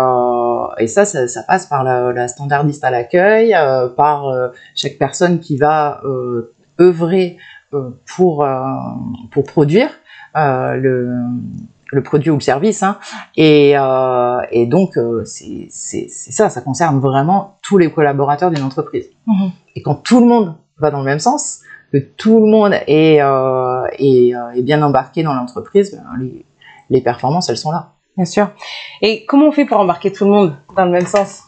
et 0.79 0.87
ça, 0.87 1.03
ça, 1.03 1.27
ça, 1.27 1.43
passe 1.43 1.65
par 1.65 1.83
la, 1.83 2.13
la 2.13 2.29
standardiste 2.29 2.83
à 2.85 2.91
l'accueil, 2.91 3.53
par 3.97 4.31
chaque 4.73 4.97
personne 4.97 5.39
qui 5.39 5.57
va 5.57 6.01
œuvrer 6.79 7.37
pour 8.05 8.47
pour 9.31 9.43
produire 9.43 9.89
euh, 9.89 10.00
le, 10.35 11.17
le 11.91 12.03
produit 12.03 12.31
ou 12.31 12.35
le 12.35 12.41
service. 12.41 12.83
Hein. 12.83 12.97
Et, 13.35 13.73
euh, 13.77 14.41
et 14.51 14.65
donc, 14.65 14.97
euh, 14.97 15.23
c'est 15.25 15.67
ça, 15.69 16.49
ça 16.49 16.61
concerne 16.61 16.99
vraiment 16.99 17.57
tous 17.61 17.77
les 17.77 17.91
collaborateurs 17.91 18.51
d'une 18.51 18.63
entreprise. 18.63 19.05
Mmh. 19.27 19.47
Et 19.75 19.81
quand 19.81 19.95
tout 19.95 20.19
le 20.19 20.25
monde 20.25 20.55
va 20.77 20.91
dans 20.91 20.99
le 20.99 21.05
même 21.05 21.19
sens, 21.19 21.61
que 21.91 21.97
tout 21.97 22.39
le 22.39 22.49
monde 22.49 22.73
est, 22.87 23.21
euh, 23.21 23.85
est, 23.99 24.33
euh, 24.33 24.51
est, 24.55 24.61
bien 24.61 24.81
embarqué 24.81 25.23
dans 25.23 25.33
l'entreprise, 25.33 25.91
ben, 25.91 26.19
les, 26.19 26.45
les, 26.89 27.01
performances, 27.01 27.49
elles 27.49 27.57
sont 27.57 27.71
là. 27.71 27.91
Bien 28.15 28.25
sûr. 28.25 28.49
Et 29.01 29.25
comment 29.25 29.47
on 29.47 29.51
fait 29.51 29.65
pour 29.65 29.77
embarquer 29.77 30.11
tout 30.11 30.25
le 30.25 30.31
monde 30.31 30.55
dans 30.75 30.85
le 30.85 30.91
même 30.91 31.05
sens? 31.05 31.43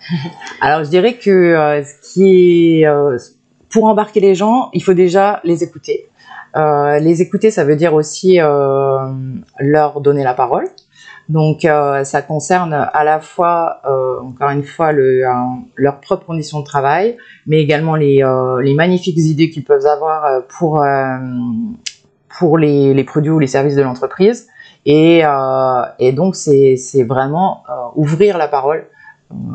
Alors, 0.60 0.84
je 0.84 0.88
dirais 0.88 1.14
que 1.14 1.30
euh, 1.30 1.84
ce 1.84 2.12
qui 2.14 2.82
est... 2.82 2.86
pour 3.72 3.84
embarquer 3.86 4.20
les 4.20 4.34
gens, 4.34 4.70
il 4.74 4.82
faut 4.82 4.94
déjà 4.94 5.40
les 5.44 5.64
écouter. 5.64 6.08
Euh, 6.56 6.98
les 6.98 7.22
écouter, 7.22 7.50
ça 7.50 7.64
veut 7.64 7.76
dire 7.76 7.94
aussi 7.94 8.38
euh, 8.38 8.98
leur 9.58 10.00
donner 10.02 10.22
la 10.22 10.34
parole. 10.34 10.66
Donc, 11.28 11.64
euh, 11.64 12.04
ça 12.04 12.20
concerne 12.20 12.74
à 12.74 13.04
la 13.04 13.20
fois, 13.20 13.80
encore 14.22 14.50
une 14.50 14.64
fois, 14.64 14.92
le, 14.92 15.24
leurs 15.76 16.00
propres 16.00 16.26
conditions 16.26 16.60
de 16.60 16.64
travail, 16.64 17.16
mais 17.46 17.62
également 17.62 17.96
les, 17.96 18.22
les 18.60 18.74
magnifiques 18.74 19.18
idées 19.18 19.48
qu'ils 19.48 19.64
peuvent 19.64 19.86
avoir 19.86 20.46
pour 20.48 20.84
pour 22.38 22.58
les, 22.58 22.94
les, 22.94 23.04
produits 23.04 23.30
ou 23.30 23.38
les 23.38 23.46
services 23.46 23.76
de 23.76 23.82
l'entreprise. 23.82 24.48
Et, 24.84 25.22
et 25.98 26.12
donc, 26.12 26.34
c'est 26.34 27.04
vraiment 27.04 27.62
ouvrir 27.94 28.36
la 28.36 28.48
parole 28.48 28.84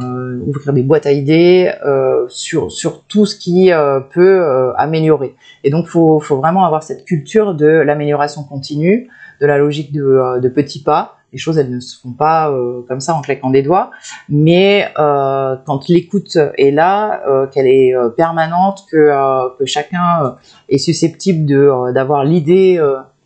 euh, 0.01 0.39
ouvrir 0.45 0.73
des 0.73 0.83
boîtes 0.83 1.05
à 1.05 1.11
idées 1.11 1.71
euh, 1.85 2.25
sur, 2.29 2.71
sur 2.71 3.03
tout 3.03 3.25
ce 3.25 3.35
qui 3.35 3.71
euh, 3.71 3.99
peut 3.99 4.41
euh, 4.41 4.73
améliorer. 4.75 5.35
Et 5.63 5.69
donc, 5.69 5.87
faut, 5.87 6.19
faut 6.19 6.37
vraiment 6.37 6.65
avoir 6.65 6.83
cette 6.83 7.05
culture 7.05 7.53
de 7.53 7.67
l'amélioration 7.67 8.43
continue, 8.43 9.09
de 9.41 9.45
la 9.45 9.57
logique 9.57 9.91
de, 9.91 10.03
euh, 10.03 10.39
de, 10.39 10.49
petits 10.49 10.81
pas. 10.83 11.15
Les 11.33 11.37
choses, 11.37 11.57
elles 11.57 11.69
ne 11.69 11.79
se 11.79 11.99
font 11.99 12.13
pas 12.13 12.49
comme 12.87 13.01
ça 13.01 13.13
en 13.13 13.21
claquant 13.21 13.49
des 13.49 13.61
doigts, 13.61 13.91
mais 14.29 14.89
quand 14.95 15.89
l'écoute 15.89 16.37
est 16.57 16.71
là, 16.71 17.21
qu'elle 17.51 17.67
est 17.67 17.93
permanente, 18.15 18.85
que, 18.89 19.57
que 19.59 19.65
chacun 19.65 20.37
est 20.69 20.77
susceptible 20.77 21.45
d'avoir 21.93 22.23
l'idée 22.23 22.81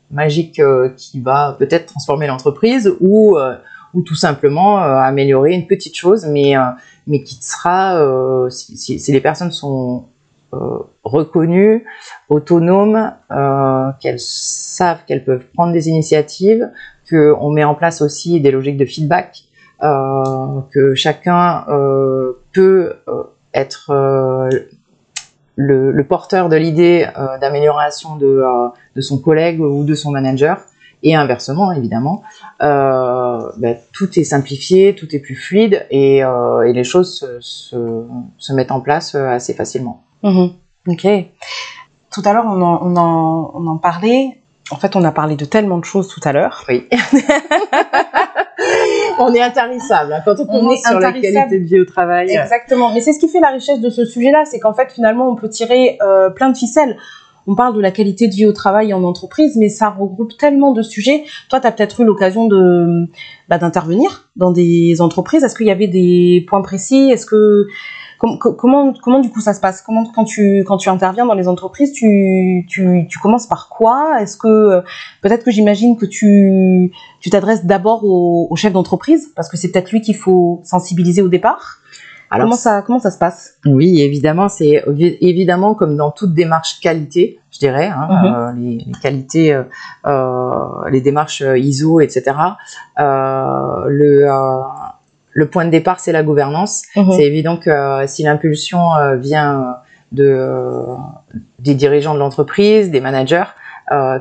magique 0.09 0.59
qui 0.97 1.19
va 1.21 1.55
peut-être 1.59 1.85
transformer 1.85 2.25
l'entreprise 2.25 2.91
ou 3.01 3.37
ou 3.93 4.01
tout 4.01 4.15
simplement 4.15 4.81
euh, 4.81 4.97
améliorer 4.97 5.53
une 5.53 5.67
petite 5.67 5.95
chose, 5.95 6.25
mais 6.25 6.57
euh, 6.57 6.61
mais 7.07 7.23
qui 7.23 7.35
sera 7.41 7.97
euh, 7.97 8.49
si, 8.49 8.77
si, 8.77 8.99
si, 8.99 9.11
les 9.11 9.21
personnes 9.21 9.51
sont 9.51 10.07
reconnues, 11.05 11.85
autonomes, 12.27 13.13
qu'elles 14.01 14.19
savent 14.19 14.99
qu'elles 15.07 15.23
peuvent 15.23 15.45
prendre 15.53 15.71
des 15.71 15.87
initiatives, 15.87 16.69
qu'on 17.09 17.51
met 17.51 17.63
en 17.63 17.73
place 17.73 18.01
aussi 18.01 18.41
des 18.41 18.51
logiques 18.51 18.75
de 18.75 18.83
feedback, 18.83 19.43
que 19.79 20.93
chacun 20.93 21.65
peut 22.51 22.95
être 23.53 23.93
le, 25.55 25.91
le, 25.91 26.03
porteur 26.03 26.49
de 26.49 26.57
l'idée 26.57 27.07
d'amélioration 27.39 28.17
de, 28.17 28.43
de, 28.97 29.01
son 29.01 29.19
collègue 29.19 29.61
ou 29.61 29.85
de 29.85 29.95
son 29.95 30.11
manager 30.11 30.65
et 31.03 31.15
inversement 31.15 31.71
évidemment, 31.71 32.23
euh, 32.61 33.39
ben, 33.57 33.77
tout 33.93 34.19
est 34.19 34.23
simplifié, 34.23 34.95
tout 34.95 35.15
est 35.15 35.19
plus 35.19 35.35
fluide 35.35 35.85
et, 35.89 36.23
euh, 36.23 36.61
et 36.61 36.73
les 36.73 36.83
choses 36.83 37.19
se, 37.19 37.39
se, 37.39 38.05
se, 38.37 38.53
mettent 38.53 38.71
en 38.71 38.81
place 38.81 39.15
euh, 39.15 39.27
assez 39.27 39.53
facilement. 39.53 40.03
Mmh. 40.23 40.47
Ok. 40.87 41.07
Tout 42.11 42.21
à 42.25 42.33
l'heure, 42.33 42.45
on 42.45 42.61
en, 42.61 42.79
on, 42.83 42.95
en, 42.97 43.51
on 43.55 43.67
en 43.67 43.77
parlait. 43.77 44.37
En 44.69 44.77
fait, 44.77 44.95
on 44.95 45.03
a 45.03 45.11
parlé 45.11 45.35
de 45.35 45.45
tellement 45.45 45.79
de 45.79 45.85
choses 45.85 46.07
tout 46.07 46.21
à 46.23 46.31
l'heure. 46.31 46.63
Oui. 46.69 46.87
on 49.19 49.33
est 49.33 49.41
intarissable 49.41 50.13
hein, 50.13 50.21
quand 50.23 50.39
on 50.39 50.45
commence 50.45 50.81
sur 50.81 50.99
la 50.99 51.11
qualité 51.11 51.59
de 51.59 51.65
vie 51.65 51.79
au 51.79 51.85
travail. 51.85 52.31
Exactement. 52.31 52.93
Mais 52.93 53.01
c'est 53.01 53.13
ce 53.13 53.19
qui 53.19 53.27
fait 53.27 53.39
la 53.39 53.49
richesse 53.49 53.79
de 53.79 53.89
ce 53.89 54.05
sujet-là, 54.05 54.45
c'est 54.45 54.59
qu'en 54.59 54.73
fait, 54.73 54.91
finalement, 54.91 55.29
on 55.29 55.35
peut 55.35 55.49
tirer 55.49 55.97
euh, 56.01 56.29
plein 56.29 56.49
de 56.49 56.57
ficelles 56.57 56.97
on 57.47 57.55
parle 57.55 57.75
de 57.75 57.81
la 57.81 57.91
qualité 57.91 58.27
de 58.27 58.33
vie 58.33 58.45
au 58.45 58.53
travail 58.53 58.93
en 58.93 59.03
entreprise, 59.03 59.55
mais 59.57 59.69
ça 59.69 59.89
regroupe 59.89 60.37
tellement 60.37 60.71
de 60.71 60.81
sujets. 60.81 61.23
Toi, 61.49 61.59
tu 61.59 61.67
as 61.67 61.71
peut-être 61.71 62.01
eu 62.01 62.05
l'occasion 62.05 62.47
de 62.47 63.07
bah, 63.49 63.57
d'intervenir 63.57 64.29
dans 64.35 64.51
des 64.51 65.01
entreprises. 65.01 65.43
Est-ce 65.43 65.55
qu'il 65.55 65.67
y 65.67 65.71
avait 65.71 65.87
des 65.87 66.45
points 66.47 66.61
précis? 66.61 67.09
Est-ce 67.11 67.25
que 67.25 67.67
comment 68.19 68.93
comment 68.93 69.19
du 69.19 69.29
coup 69.29 69.41
ça 69.41 69.53
se 69.53 69.59
passe? 69.59 69.81
Comment 69.81 70.05
quand 70.05 70.25
tu 70.25 70.63
quand 70.65 70.77
tu 70.77 70.89
interviens 70.89 71.25
dans 71.25 71.33
les 71.33 71.47
entreprises, 71.47 71.91
tu 71.93 72.65
tu, 72.69 73.07
commences 73.21 73.47
par 73.47 73.69
quoi? 73.69 74.21
Est-ce 74.21 74.37
que 74.37 74.83
peut-être 75.21 75.43
que 75.43 75.51
j'imagine 75.51 75.97
que 75.97 76.05
tu 76.05 76.91
tu 77.19 77.29
t'adresses 77.29 77.65
d'abord 77.65 78.03
au, 78.03 78.47
au 78.49 78.55
chef 78.55 78.73
d'entreprise 78.73 79.31
parce 79.35 79.49
que 79.49 79.57
c'est 79.57 79.71
peut-être 79.71 79.91
lui 79.91 80.01
qu'il 80.01 80.15
faut 80.15 80.61
sensibiliser 80.63 81.21
au 81.21 81.29
départ 81.29 81.81
alors, 82.31 82.45
comment 82.45 82.55
ça 82.55 82.81
comment 82.81 82.99
ça 82.99 83.11
se 83.11 83.17
passe? 83.17 83.55
Oui, 83.65 84.01
évidemment, 84.01 84.47
c'est 84.47 84.83
évidemment 85.19 85.75
comme 85.75 85.97
dans 85.97 86.11
toute 86.11 86.33
démarche 86.33 86.79
qualité, 86.79 87.41
je 87.51 87.59
dirais, 87.59 87.87
hein, 87.87 88.07
mhm. 88.09 88.33
euh, 88.33 88.51
les, 88.53 88.85
les, 88.85 88.99
qualités, 89.01 89.53
euh, 89.53 89.63
euh 90.05 90.89
les 90.89 91.01
démarches 91.01 91.41
euh, 91.41 91.59
ISO, 91.59 91.99
etc. 91.99 92.31
Euh, 92.99 93.85
le 93.87 94.27
le 95.33 95.47
point 95.47 95.65
de 95.65 95.71
départ, 95.71 95.99
c'est 95.99 96.13
la 96.13 96.23
gouvernance. 96.23 96.83
Mhm. 96.95 97.11
C'est 97.11 97.25
évident 97.25 97.57
que 97.57 98.05
si 98.07 98.23
l'impulsion 98.23 98.91
vient 99.17 99.75
de 100.13 100.85
des 101.59 101.75
dirigeants 101.75 102.13
de 102.13 102.19
l'entreprise, 102.19 102.91
des 102.91 103.01
managers, 103.01 103.51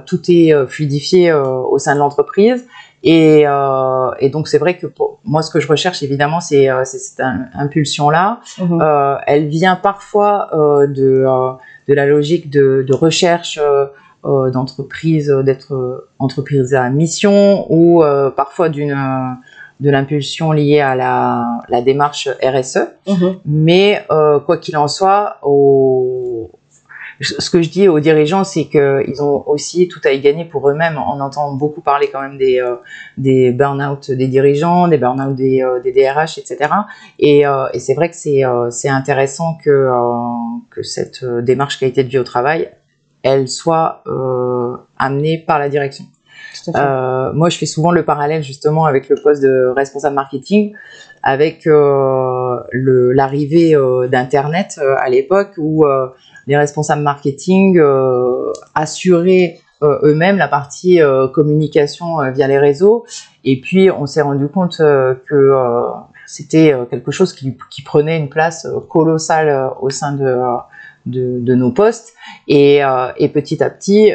tout 0.07 0.21
est 0.29 0.53
fluidifié 0.67 1.33
au 1.33 1.79
sein 1.79 1.95
de 1.95 2.01
l'entreprise. 2.01 2.67
Et, 3.03 3.45
euh, 3.47 4.11
et, 4.19 4.29
donc 4.29 4.47
c'est 4.47 4.59
vrai 4.59 4.77
que 4.77 4.87
pour 4.87 5.21
moi 5.25 5.41
ce 5.41 5.51
que 5.51 5.59
je 5.59 5.67
recherche 5.67 6.03
évidemment 6.03 6.41
c'est 6.41 6.69
euh, 6.69 6.85
cette 6.85 7.23
impulsion 7.55 8.11
là. 8.11 8.41
Mhm. 8.59 8.81
Euh, 8.83 9.17
elle 9.27 9.49
vient 9.49 9.77
parfois 9.77 10.51
euh, 10.53 10.87
de, 10.87 11.25
euh, 11.27 11.53
de 11.89 11.95
la 11.95 12.07
logique 12.07 12.51
de, 12.51 12.85
de 12.87 12.95
recherche 12.95 13.59
euh, 13.59 14.51
d'entreprise, 14.51 15.35
d'être 15.45 16.09
entreprise 16.19 16.75
à 16.75 16.91
mission 16.91 17.65
ou 17.71 18.03
parfois 18.37 18.69
d'une 18.69 18.95
de 19.81 19.89
l'impulsion 19.89 20.53
liée 20.53 20.81
à 20.81 20.95
la, 20.95 21.63
la 21.71 21.81
démarche 21.81 22.29
RSE. 22.43 22.81
Mhm. 23.09 23.37
Mais 23.47 24.05
quoi 24.45 24.59
qu'il 24.59 24.77
en 24.77 24.89
soit, 24.89 25.39
au, 25.43 26.30
ce 27.21 27.51
que 27.51 27.61
je 27.61 27.69
dis 27.69 27.87
aux 27.87 28.01
dirigeants, 28.01 28.45
c'est 28.45 28.65
qu'ils 28.65 29.23
ont 29.23 29.47
aussi 29.47 29.89
tout 29.89 30.01
à 30.05 30.13
y 30.13 30.21
gagner 30.21 30.45
pour 30.45 30.69
eux-mêmes. 30.71 30.99
On 30.99 31.21
entend 31.21 31.53
beaucoup 31.53 31.83
parler 31.83 32.09
quand 32.11 32.23
même 32.23 32.39
des, 32.39 32.61
euh, 32.61 32.77
des 33.19 33.53
burn-out 33.53 34.11
des 34.11 34.27
dirigeants, 34.27 34.89
des 34.89 34.97
burn-out 34.97 35.35
des, 35.35 35.63
euh, 35.63 35.81
des, 35.81 35.93
DRH, 35.93 36.39
etc. 36.39 36.71
Et, 37.19 37.47
euh, 37.47 37.67
et 37.75 37.79
c'est 37.79 37.95
vrai 37.95 38.09
que 38.09 38.17
c'est 38.17 38.45
euh, 38.45 38.71
intéressant 38.85 39.59
que, 39.63 39.71
euh, 39.71 39.93
que 40.71 40.83
cette 40.83 41.25
démarche 41.25 41.79
qualité 41.79 42.05
de 42.05 42.09
vie 42.09 42.19
au 42.19 42.25
travail, 42.25 42.71
elle 43.23 43.49
soit 43.49 44.03
amenée 44.99 45.45
par 45.47 45.59
la 45.59 45.69
direction. 45.69 46.07
Moi, 46.75 47.49
je 47.49 47.59
fais 47.59 47.67
souvent 47.67 47.91
le 47.91 48.05
parallèle 48.05 48.43
justement 48.43 48.87
avec 48.87 49.09
le 49.09 49.17
poste 49.23 49.43
de 49.43 49.73
responsable 49.75 50.15
marketing, 50.15 50.75
avec 51.23 51.67
l'arrivée 52.73 53.77
d'Internet 54.11 54.81
à 54.99 55.09
l'époque 55.09 55.53
où 55.59 55.85
les 56.51 56.57
responsables 56.57 57.03
marketing 57.03 57.79
euh, 57.79 58.53
assuraient 58.75 59.59
euh, 59.83 59.99
eux-mêmes 60.03 60.37
la 60.37 60.49
partie 60.49 61.01
euh, 61.01 61.29
communication 61.29 62.19
via 62.33 62.49
les 62.49 62.59
réseaux. 62.59 63.07
Et 63.45 63.61
puis, 63.61 63.91
on 63.91 64.07
s'est 64.07 64.21
rendu 64.21 64.49
compte 64.49 64.79
que 64.79 65.55
c'était 66.27 66.75
quelque 66.91 67.11
chose 67.11 67.33
qui, 67.33 67.57
qui, 67.71 67.83
prenait 67.83 68.19
une 68.19 68.29
place 68.29 68.67
colossale 68.89 69.71
au 69.81 69.91
sein 69.91 70.13
de, 70.13 70.39
de, 71.07 71.55
nos 71.55 71.73
postes. 71.73 72.15
Et, 72.49 72.81
et, 73.17 73.29
petit 73.29 73.63
à 73.63 73.71
petit, 73.71 74.13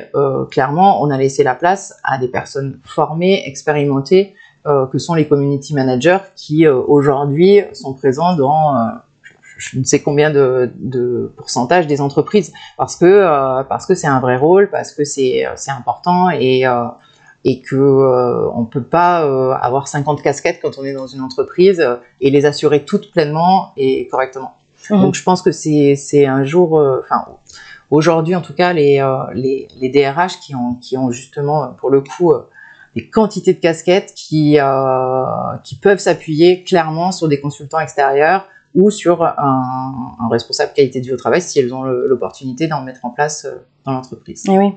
clairement, 0.52 1.02
on 1.02 1.10
a 1.10 1.18
laissé 1.18 1.44
la 1.44 1.56
place 1.56 1.96
à 2.04 2.18
des 2.18 2.28
personnes 2.28 2.80
formées, 2.84 3.48
expérimentées, 3.48 4.36
que 4.66 4.98
sont 4.98 5.14
les 5.14 5.28
community 5.28 5.74
managers, 5.74 6.20
qui 6.36 6.68
aujourd'hui 6.68 7.62
sont 7.74 7.94
présents 7.94 8.36
dans 8.36 8.76
je 9.58 9.80
ne 9.80 9.84
sais 9.84 10.02
combien 10.02 10.32
de, 10.32 10.72
de 10.76 11.32
pourcentage 11.38 11.88
des 11.88 12.02
entreprises 12.02 12.52
parce 12.78 12.96
que 12.96 13.06
euh, 13.06 13.64
c'est 13.96 14.08
un 14.08 14.20
vrai 14.20 14.38
rôle, 14.38 14.70
parce 14.70 14.92
que 14.92 15.04
c'est 15.04 15.46
important 15.70 16.30
et 16.30 16.66
euh, 16.66 16.86
et 17.48 17.60
que 17.62 17.76
euh, 17.76 18.50
on 18.56 18.66
peut 18.66 18.84
pas 18.84 19.24
euh, 19.24 19.52
avoir 19.52 19.88
50 19.88 20.24
casquettes 20.24 20.60
quand 20.62 20.80
on 20.80 20.84
est 20.84 20.94
dans 20.94 21.06
une 21.06 21.22
entreprise 21.22 21.86
et 22.20 22.32
les 22.32 22.46
assurer 22.46 22.86
toutes 22.86 23.12
pleinement 23.12 23.72
et 23.78 24.08
correctement. 24.08 24.56
Mhm. 24.90 25.02
Donc 25.02 25.16
je 25.16 25.24
pense 25.24 25.42
que 25.42 25.52
c'est 25.52 25.96
c'est 25.96 26.26
un 26.26 26.44
jour 26.44 26.82
enfin 27.00 27.26
aujourd'hui 27.90 28.36
en 28.36 28.42
tout 28.42 28.54
cas 28.54 28.74
les, 28.74 29.04
les 29.34 29.68
les 29.80 29.90
DRH 29.90 30.40
qui 30.40 30.56
ont 30.56 30.76
qui 30.76 30.98
ont 30.98 31.12
justement 31.12 31.70
pour 31.70 31.90
le 31.90 32.02
coup 32.02 32.34
des 32.96 33.10
quantités 33.10 33.54
de 33.54 33.60
casquettes 33.60 34.14
qui 34.16 34.58
qui 35.64 35.76
peuvent 35.76 36.00
s'appuyer 36.00 36.64
clairement 36.64 37.12
sur 37.12 37.28
des 37.28 37.40
consultants 37.40 37.80
extérieurs 37.80 38.48
ou 38.76 38.92
sur 38.92 39.24
un, 39.24 40.28
responsable 40.30 40.74
qualité 40.74 41.00
de 41.00 41.06
vie 41.06 41.14
au 41.14 41.18
travail 41.18 41.42
si 41.42 41.60
elles 41.60 41.74
ont 41.74 41.84
l'opportunité 41.84 42.68
d'en 42.68 42.82
mettre 42.82 43.06
en 43.06 43.10
place 43.10 43.46
euh, 43.46 43.56
dans 43.86 43.94
l'entreprise. 43.94 44.44
Oui, 44.48 44.58
oui. 44.58 44.74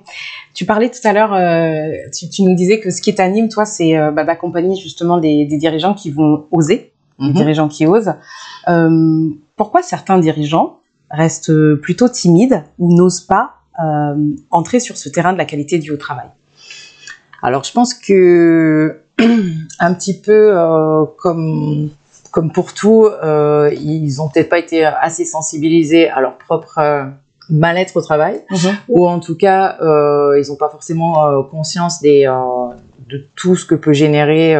Tu 0.55 0.65
parlais 0.65 0.89
tout 0.89 1.01
à 1.05 1.13
l'heure, 1.13 1.35
euh, 1.35 2.09
tu, 2.13 2.43
nous 2.43 2.55
disais 2.55 2.79
que 2.79 2.91
ce 2.91 3.03
qui 3.03 3.15
t'anime, 3.15 3.49
toi, 3.49 3.65
c'est 3.65 3.97
euh, 3.97 4.13
bah, 4.13 4.25
d'accompagner 4.25 4.77
justement 4.77 5.19
des, 5.19 5.45
dirigeants 5.47 5.95
qui 5.95 6.11
vont 6.11 6.47
oser, 6.53 6.88
des 7.19 7.29
mhm. 7.29 7.35
dirigeants 7.35 7.69
qui 7.69 7.87
osent. 7.87 8.15
pourquoi 9.57 9.83
certains 9.83 10.19
dirigeants 10.19 10.81
restent 11.11 11.75
plutôt 11.77 12.09
timides 12.09 12.65
ou 12.79 12.95
n'osent 12.95 13.23
pas 13.23 13.55
entrer 14.51 14.81
sur 14.81 14.97
ce 14.97 15.09
terrain 15.09 15.33
de 15.33 15.39
la 15.39 15.45
qualité 15.45 15.79
vie 15.79 15.91
au 15.91 15.97
travail? 15.97 16.29
Alors, 17.43 17.65
je 17.65 17.73
pense 17.73 17.95
que 17.95 19.01
un 19.79 19.95
petit 19.95 20.21
peu 20.21 20.55
comme 21.19 21.91
comme 22.31 22.53
pour 22.53 22.75
tout, 22.75 23.07
euh, 23.07 23.75
ils 23.81 24.21
ont 24.21 24.29
peut-être 24.29 24.49
pas 24.49 24.59
été 24.59 24.85
assez 24.85 25.25
sensibilisés 25.25 26.09
à 26.11 26.21
leur 26.21 26.37
propre 26.37 26.79
euh, 26.79 27.05
mal-être 27.51 27.97
au 27.97 28.03
travail, 28.03 28.43
mhm. 28.51 28.77
ou 28.89 29.09
en 29.09 29.21
tout 29.21 29.37
cas, 29.37 29.79
euh, 29.81 30.41
ils 30.41 30.49
n'ont 30.51 30.57
pas 30.57 30.69
forcément 30.69 31.27
euh, 31.27 31.43
conscience 31.43 32.01
des, 32.01 32.27
euh, 32.27 32.75
de 33.09 33.27
tout 33.35 33.57
ce 33.57 33.65
que 33.65 33.75
peut 33.75 33.93
générer 33.93 34.57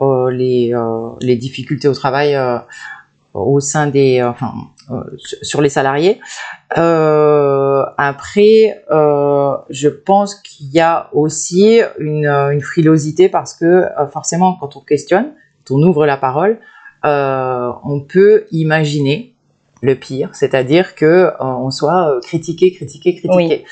les, 0.00 0.74
les 1.20 1.36
difficultés 1.36 1.88
au 1.88 1.94
travail 1.94 2.38
au 3.34 3.60
sein 3.60 3.86
des, 3.86 4.22
enfin, 4.22 4.52
sur 5.42 5.60
les 5.60 5.68
salariés. 5.68 6.20
après, 7.98 8.84
je 8.90 9.88
pense 9.88 10.34
qu'il 10.36 10.68
y 10.68 10.80
a 10.80 11.10
aussi 11.12 11.80
une, 11.98 12.26
une 12.26 12.60
frilosité 12.60 13.28
parce 13.28 13.54
que 13.54 13.84
forcément, 14.12 14.56
quand 14.60 14.76
on 14.76 14.80
questionne, 14.80 15.32
quand 15.64 15.76
on 15.76 15.82
ouvre 15.82 16.06
la 16.06 16.16
parole, 16.16 16.58
euh, 17.04 17.70
on 17.84 18.00
peut 18.00 18.46
imaginer 18.50 19.34
le 19.82 19.94
pire, 19.94 20.30
c'est-à-dire 20.34 20.96
que 20.96 21.04
euh, 21.04 21.32
on 21.38 21.70
soit 21.70 22.10
euh, 22.10 22.20
critiqué, 22.20 22.72
critiqué, 22.72 23.14
critiqué. 23.14 23.64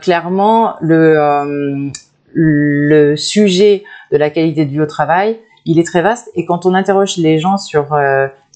clairement, 0.00 0.76
le 0.80 1.90
le 2.32 3.16
sujet 3.16 3.82
de 4.10 4.16
la 4.16 4.30
qualité 4.30 4.64
de 4.64 4.70
vie 4.70 4.80
au 4.80 4.86
travail, 4.86 5.38
il 5.64 5.78
est 5.78 5.84
très 5.86 6.02
vaste. 6.02 6.30
Et 6.34 6.44
quand 6.44 6.66
on 6.66 6.74
interroge 6.74 7.16
les 7.16 7.38
gens 7.38 7.58
sur 7.58 7.96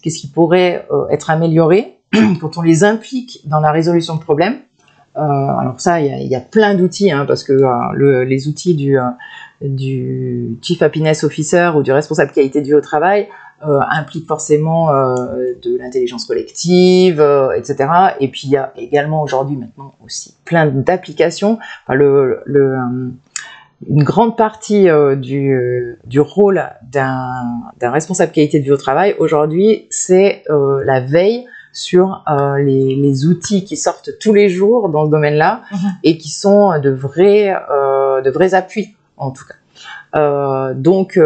qu'est-ce 0.03 0.19
qui 0.19 0.29
pourrait 0.29 0.87
être 1.11 1.31
amélioré, 1.31 1.99
quand 2.41 2.57
on 2.57 2.63
les 2.63 2.85
implique 2.85 3.41
dans 3.47 3.61
la 3.61 3.71
résolution 3.71 4.15
de 4.17 4.21
problèmes, 4.21 4.59
alors 5.15 5.81
ça, 5.81 6.01
il 6.01 6.27
y 6.27 6.35
a, 6.35 6.41
plein 6.41 6.75
d'outils, 6.75 7.13
hein, 7.13 7.25
parce 7.27 7.45
que 7.45 7.53
les 8.25 8.49
outils 8.49 8.75
du, 8.75 8.99
Chief 10.63 10.83
Happiness 10.83 11.25
Officer 11.25 11.71
ou 11.77 11.83
du 11.83 11.93
responsable 11.93 12.33
qualité 12.33 12.61
de 12.61 12.67
vie 12.67 12.75
au 12.75 12.81
travail, 12.81 13.29
euh, 13.67 13.81
implique 13.91 14.27
forcément 14.27 14.91
euh, 14.91 15.55
de 15.63 15.79
l'intelligence 15.79 16.27
collective, 16.27 17.19
euh, 17.19 17.53
etc. 17.53 17.89
Et 18.21 18.29
puis 18.29 18.43
il 18.45 18.51
y 18.51 18.59
a 18.59 18.75
également 18.77 19.23
aujourd'hui 19.23 19.57
maintenant 19.57 19.95
aussi 20.05 20.35
plein 20.45 20.67
d'applications. 20.67 21.59
Une 23.89 24.03
grande 24.03 24.37
partie 24.37 24.87
du, 25.17 25.99
du 26.05 26.21
rôle 26.21 26.63
d'un 26.83 27.91
responsable 27.91 28.33
qualité 28.33 28.59
de 28.59 28.65
vie 28.65 28.73
au 28.73 28.77
travail 28.77 29.15
aujourd'hui, 29.19 29.87
c'est 29.91 30.43
la 30.49 31.01
veille 31.01 31.47
sur 31.73 32.25
les, 32.59 32.95
les, 32.95 33.27
outils 33.27 33.65
qui 33.65 33.77
sortent 33.77 34.11
tous 34.21 34.33
les 34.33 34.49
jours 34.49 34.89
dans 34.89 35.07
ce 35.07 35.11
domaine-là 35.11 35.63
mhm. 35.73 35.79
et 36.05 36.19
qui 36.19 36.31
sont 36.31 36.79
de 36.79 36.91
vrais, 36.91 37.55
de 38.25 38.31
vrais 38.31 38.55
appuis 38.55 38.97
en 39.17 39.33
tout 39.33 39.45
cas. 39.45 40.73
donc 40.75 41.19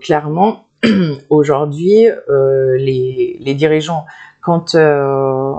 clairement, 0.00 0.64
aujourd'hui, 1.30 2.08
euh, 2.08 2.76
les, 2.76 3.36
les, 3.40 3.54
dirigeants, 3.54 4.06
quand, 4.40 4.74
euh, 4.74 5.52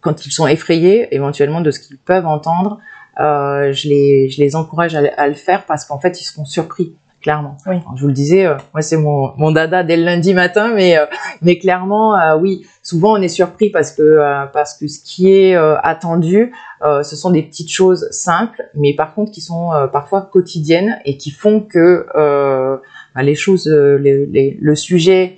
quand 0.00 0.26
ils 0.26 0.30
sont 0.30 0.46
effrayés 0.46 1.14
éventuellement 1.14 1.60
de 1.60 1.70
ce 1.70 1.80
qu'ils 1.80 1.98
peuvent 1.98 2.26
entendre, 2.26 2.78
euh, 3.20 3.72
je, 3.72 3.88
les, 3.88 4.30
je 4.30 4.40
les 4.40 4.56
encourage 4.56 4.94
à, 4.94 5.00
à 5.16 5.28
le 5.28 5.34
faire 5.34 5.66
parce 5.66 5.84
qu'en 5.84 5.98
fait, 5.98 6.20
ils 6.20 6.24
seront 6.24 6.44
surpris 6.44 6.96
clairement. 7.20 7.58
Oui. 7.66 7.76
je 7.96 8.00
vous 8.00 8.08
le 8.08 8.14
disais, 8.14 8.46
euh, 8.46 8.54
moi 8.72 8.80
c'est 8.80 8.96
mon, 8.96 9.32
mon 9.36 9.50
dada 9.50 9.84
dès 9.84 9.98
le 9.98 10.04
lundi 10.04 10.32
matin, 10.32 10.72
mais 10.74 10.96
euh, 10.96 11.04
mais 11.42 11.58
clairement, 11.58 12.16
oui, 12.40 12.64
souvent 12.82 13.12
on 13.12 13.20
est 13.20 13.28
surpris 13.28 13.68
parce 13.68 13.92
que 13.92 14.46
parce 14.54 14.72
que 14.78 14.88
ce 14.88 15.00
qui 15.04 15.30
est 15.30 15.54
attendu, 15.54 16.52
ce 16.82 17.16
sont 17.16 17.30
des 17.30 17.42
petites 17.42 17.70
choses 17.70 18.08
simples, 18.10 18.62
mais 18.74 18.94
par 18.94 19.14
contre 19.14 19.32
qui 19.32 19.42
sont 19.42 19.70
parfois 19.92 20.22
quotidiennes 20.32 20.98
et 21.04 21.18
qui 21.18 21.30
font 21.30 21.60
que 21.60 22.06
bah, 22.14 23.22
les 23.22 23.34
choses, 23.34 23.68
le 23.70 24.74
sujet 24.74 25.36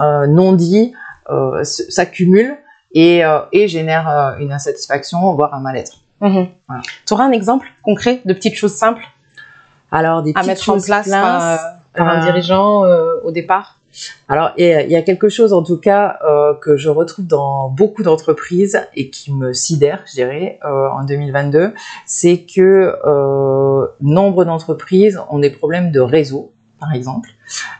non 0.00 0.52
dit 0.52 0.94
s'accumule 1.62 2.56
et, 2.92 3.22
et 3.52 3.68
génère 3.68 4.36
une 4.40 4.52
insatisfaction, 4.52 5.32
voire 5.34 5.54
un 5.54 5.60
mal-être. 5.60 6.00
Mmh. 6.20 6.44
Tu 7.06 7.14
auras 7.14 7.24
un 7.24 7.32
exemple 7.32 7.66
concret 7.82 8.20
de 8.24 8.34
petites 8.34 8.56
choses 8.56 8.74
simples 8.74 9.06
alors, 9.92 10.22
des 10.22 10.32
à 10.34 10.42
mettre 10.42 10.68
en 10.68 10.80
place 10.80 11.08
par, 11.08 11.58
un 11.94 12.20
euh, 12.20 12.24
dirigeant 12.24 12.84
euh, 12.84 13.14
au 13.24 13.30
départ 13.30 13.76
alors, 14.28 14.52
il 14.56 14.64
y 14.64 14.94
a 14.94 15.02
quelque 15.02 15.28
chose 15.28 15.52
en 15.52 15.64
tout 15.64 15.76
cas 15.76 16.16
euh, 16.24 16.54
que 16.54 16.76
je 16.76 16.88
retrouve 16.88 17.26
dans 17.26 17.68
beaucoup 17.68 18.04
d'entreprises 18.04 18.80
et 18.94 19.10
qui 19.10 19.32
me 19.32 19.52
sidère, 19.52 20.04
je 20.06 20.12
dirais, 20.12 20.60
en 20.62 21.02
2022, 21.02 21.74
c'est 22.06 22.46
que 22.46 22.94
nombre 24.00 24.44
d'entreprises 24.44 25.20
ont 25.28 25.40
des 25.40 25.50
problèmes 25.50 25.90
de 25.90 25.98
réseau, 25.98 26.52
par 26.78 26.94
exemple, 26.94 27.30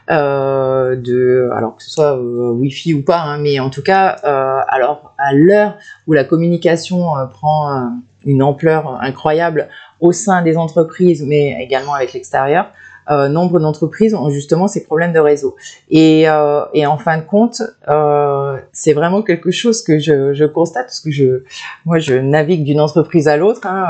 de, 0.08 1.48
alors 1.54 1.76
que 1.76 1.84
ce 1.84 1.90
soit 1.90 2.20
Wi-Fi 2.20 2.92
ou 2.94 3.04
pas, 3.04 3.20
hein, 3.20 3.38
mais 3.38 3.60
en 3.60 3.70
tout 3.70 3.82
cas, 3.82 4.08
alors 4.08 5.14
à 5.16 5.32
l'heure 5.32 5.78
où 6.08 6.12
la 6.12 6.24
communication 6.24 7.12
prend 7.30 7.92
une 8.24 8.42
ampleur 8.42 8.98
incroyable 9.00 9.68
au 10.00 10.12
sein 10.12 10.42
des 10.42 10.56
entreprises, 10.56 11.24
mais 11.26 11.56
également 11.60 11.94
avec 11.94 12.12
l'extérieur, 12.12 12.70
euh, 13.10 13.28
nombre 13.28 13.58
d'entreprises 13.58 14.14
ont 14.14 14.30
justement 14.30 14.68
ces 14.68 14.84
problèmes 14.84 15.12
de 15.12 15.18
réseau. 15.18 15.56
Et, 15.88 16.28
euh, 16.28 16.64
et 16.74 16.86
en 16.86 16.96
fin 16.96 17.18
de 17.18 17.24
compte, 17.24 17.62
euh, 17.88 18.58
c'est 18.72 18.92
vraiment 18.92 19.22
quelque 19.22 19.50
chose 19.50 19.82
que 19.82 19.98
je, 19.98 20.32
je, 20.32 20.44
constate 20.44 20.86
parce 20.86 21.00
que 21.00 21.10
je, 21.10 21.42
moi, 21.86 21.98
je 21.98 22.14
navigue 22.14 22.62
d'une 22.62 22.80
entreprise 22.80 23.26
à 23.26 23.36
l'autre. 23.36 23.62
Hein, 23.64 23.86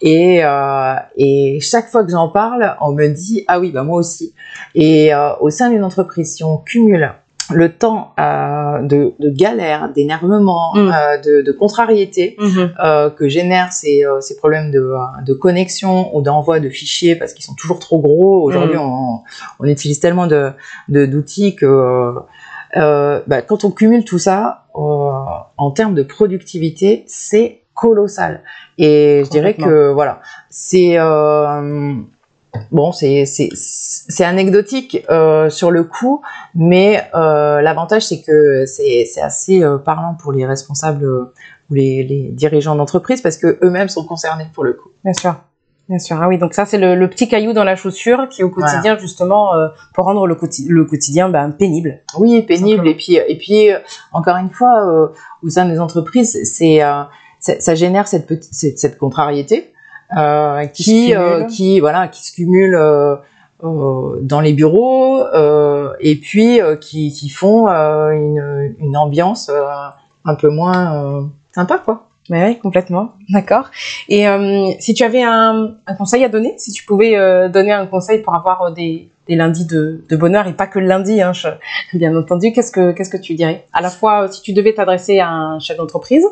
et, 0.00 0.44
euh, 0.44 0.94
et 1.16 1.60
chaque 1.60 1.88
fois 1.88 2.04
que 2.04 2.10
j'en 2.10 2.28
parle, 2.28 2.76
on 2.80 2.92
me 2.92 3.06
dit 3.08 3.44
ah 3.48 3.60
oui, 3.60 3.70
bah 3.70 3.84
moi 3.84 3.98
aussi. 3.98 4.34
Et 4.74 5.14
euh, 5.14 5.36
au 5.40 5.50
sein 5.50 5.70
d'une 5.70 5.84
entreprise, 5.84 6.34
si 6.34 6.44
on 6.44 6.56
cumule 6.56 7.12
le 7.50 7.72
temps 7.72 8.14
euh, 8.18 8.82
de, 8.82 9.14
de, 9.18 9.28
galère, 9.30 9.90
d'énervement, 9.92 10.74
mm. 10.74 10.78
euh, 10.78 11.18
de, 11.18 11.42
de, 11.42 11.52
contrariété 11.52 12.36
mm-hmm. 12.38 12.70
euh, 12.82 13.10
que 13.10 13.28
génèrent 13.28 13.72
ces, 13.72 14.04
euh, 14.04 14.20
ces 14.20 14.36
problèmes 14.36 14.70
de, 14.70 14.80
euh, 14.80 15.22
de, 15.24 15.34
connexion 15.34 16.14
ou 16.16 16.22
d'envoi 16.22 16.60
de 16.60 16.68
fichiers 16.68 17.16
parce 17.16 17.34
qu'ils 17.34 17.44
sont 17.44 17.54
toujours 17.54 17.78
trop 17.78 17.98
gros. 17.98 18.42
Aujourd'hui, 18.42 18.76
mm. 18.76 18.80
on, 18.80 19.20
on, 19.60 19.64
utilise 19.64 20.00
tellement 20.00 20.26
de 20.26 20.52
d'outils 20.88 21.56
que 21.56 22.14
euh, 22.76 23.20
bah, 23.26 23.42
quand 23.42 23.64
on 23.64 23.70
cumule 23.70 24.04
tout 24.04 24.18
ça, 24.18 24.66
en 24.74 25.70
termes 25.70 25.94
de 25.94 26.02
productivité, 26.02 27.04
c'est 27.06 27.60
colossal. 27.74 28.42
Et 28.78 29.22
je 29.24 29.30
dirais 29.30 29.54
que 29.54 29.92
voilà, 29.92 30.20
c'est 30.50 30.96
bon, 32.70 32.92
c'est 32.92 33.24
c'est 33.26 34.24
anecdotique 34.24 35.04
euh, 35.10 35.48
sur 35.50 35.70
le 35.70 35.84
coup, 35.84 36.22
mais 36.54 37.02
euh, 37.14 37.60
l'avantage 37.60 38.06
c'est 38.06 38.22
que 38.22 38.64
c'est 38.66 39.06
assez 39.22 39.62
euh, 39.62 39.78
parlant 39.78 40.14
pour 40.14 40.32
les 40.32 40.46
responsables 40.46 41.04
ou 41.70 41.74
les, 41.74 42.02
les 42.04 42.30
dirigeants 42.30 42.74
d'entreprise 42.74 43.20
parce 43.20 43.36
que 43.36 43.58
eux-mêmes 43.62 43.88
sont 43.88 44.04
concernés 44.04 44.46
pour 44.54 44.64
le 44.64 44.74
coup. 44.74 44.90
Bien 45.04 45.14
sûr. 45.14 45.34
Bien 45.86 45.98
sûr, 45.98 46.16
ah 46.18 46.28
oui, 46.28 46.38
donc 46.38 46.54
ça 46.54 46.64
c'est 46.64 46.78
le, 46.78 46.94
le, 46.94 47.10
petit 47.10 47.28
caillou 47.28 47.52
dans 47.52 47.62
la 47.62 47.76
chaussure 47.76 48.26
qui 48.30 48.42
au 48.42 48.48
quotidien 48.48 48.96
justement 48.96 49.52
pour 49.92 50.06
rendre 50.06 50.26
le, 50.26 50.34
le 50.68 50.84
quotidien 50.86 51.28
ben, 51.28 51.50
pénible. 51.50 52.00
Oui, 52.16 52.40
pénible 52.40 52.88
et 52.88 52.94
puis 52.94 53.16
et 53.16 53.36
puis 53.36 53.68
encore 54.10 54.36
une 54.38 54.48
fois 54.48 55.12
au 55.42 55.50
sein 55.50 55.66
des 55.66 55.78
entreprises 55.78 56.40
c'est 56.44 56.80
ça 57.38 57.74
génère 57.74 58.08
cette, 58.08 58.26
petite, 58.26 58.54
cette, 58.54 58.78
cette 58.78 58.96
contrariété 58.96 59.58
euh, 59.58 59.73
Qui 60.72 60.82
qui, 60.84 61.10
se 61.10 61.16
euh, 61.16 61.44
qui, 61.44 61.80
voilà, 61.80 62.08
qui 62.08 62.24
se 62.24 62.32
cumule 62.32 62.74
euh, 62.74 63.16
euh, 63.64 64.18
dans 64.20 64.40
les 64.40 64.52
bureaux 64.52 65.20
euh, 65.20 65.92
et 66.00 66.16
puis 66.16 66.60
euh, 66.60 66.76
qui, 66.76 67.12
qui 67.12 67.28
font 67.28 67.68
euh, 67.68 68.10
une, 68.10 68.74
une 68.78 68.96
ambiance 68.96 69.48
euh, 69.48 69.64
un 70.24 70.34
peu 70.34 70.48
moins 70.50 70.94
euh, 70.94 71.22
sympa, 71.54 71.78
quoi. 71.84 72.08
Oui, 72.30 72.38
oui, 72.42 72.58
complètement. 72.58 73.12
D'accord. 73.28 73.66
Et 74.08 74.26
euh, 74.28 74.70
si 74.78 74.94
tu 74.94 75.04
avais 75.04 75.22
un, 75.22 75.74
un 75.86 75.94
conseil 75.94 76.24
à 76.24 76.28
donner, 76.30 76.54
si 76.56 76.72
tu 76.72 76.84
pouvais 76.84 77.16
euh, 77.16 77.48
donner 77.50 77.72
un 77.72 77.86
conseil 77.86 78.22
pour 78.22 78.34
avoir 78.34 78.62
euh, 78.62 78.70
des, 78.70 79.10
des 79.28 79.36
lundis 79.36 79.66
de, 79.66 80.02
de 80.08 80.16
bonheur 80.16 80.46
et 80.46 80.54
pas 80.54 80.66
que 80.66 80.78
le 80.78 80.86
lundi, 80.86 81.20
hein, 81.20 81.34
je- 81.34 81.48
bien 81.92 82.16
entendu, 82.16 82.52
qu'est-ce 82.52 82.72
que 82.72 82.92
qu'est-ce 82.92 83.10
que 83.10 83.18
tu 83.18 83.34
dirais? 83.34 83.66
À 83.74 83.82
la 83.82 83.90
fois, 83.90 84.22
euh, 84.24 84.28
si 84.28 84.40
tu 84.40 84.54
devais 84.54 84.72
t'adresser 84.72 85.20
à 85.20 85.28
un 85.28 85.58
chef 85.58 85.76
d'entreprise, 85.76 86.24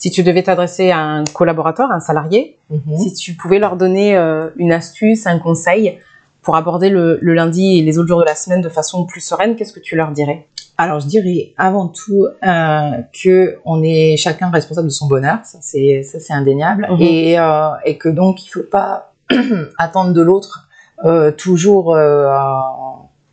si 0.00 0.10
tu 0.10 0.22
devais 0.24 0.42
t'adresser 0.42 0.90
à 0.90 0.98
un 0.98 1.24
collaborateur, 1.24 1.92
un 1.92 2.00
salarié, 2.00 2.58
Mhm. 2.70 2.96
si 2.98 3.14
tu 3.14 3.34
pouvais 3.34 3.58
leur 3.60 3.76
donner 3.76 4.16
euh, 4.16 4.48
une 4.56 4.72
astuce, 4.72 5.26
un 5.26 5.38
conseil 5.38 5.98
pour 6.42 6.56
aborder 6.56 6.88
le, 6.88 7.18
le 7.20 7.34
lundi 7.34 7.78
et 7.78 7.82
les 7.82 7.98
autres 7.98 8.08
jours 8.08 8.20
de 8.20 8.24
la 8.24 8.34
semaine 8.34 8.62
de 8.62 8.68
façon 8.70 9.04
plus 9.04 9.20
sereine, 9.20 9.54
qu'est-ce 9.56 9.72
que 9.74 9.80
tu 9.80 9.94
leur 9.94 10.10
dirais? 10.12 10.46
Alors, 10.78 10.98
je 11.00 11.06
dirais 11.06 11.52
avant 11.58 11.88
tout 11.88 12.26
euh, 12.42 12.90
que 13.22 13.58
on 13.66 13.82
est 13.82 14.16
chacun 14.16 14.48
responsable 14.48 14.88
de 14.88 14.92
son 14.92 15.06
bonheur, 15.06 15.38
ça 15.44 15.58
c'est 15.60 16.02
ça 16.02 16.18
c'est 16.18 16.32
indéniable, 16.32 16.86
Mhm. 16.90 17.02
et, 17.02 17.38
euh, 17.38 17.68
et 17.84 17.98
que 17.98 18.08
donc 18.08 18.42
il 18.44 18.48
faut 18.48 18.62
pas 18.62 19.12
attendre 19.78 20.12
de 20.14 20.22
l'autre 20.22 20.68
euh, 21.04 21.30
toujours 21.32 21.94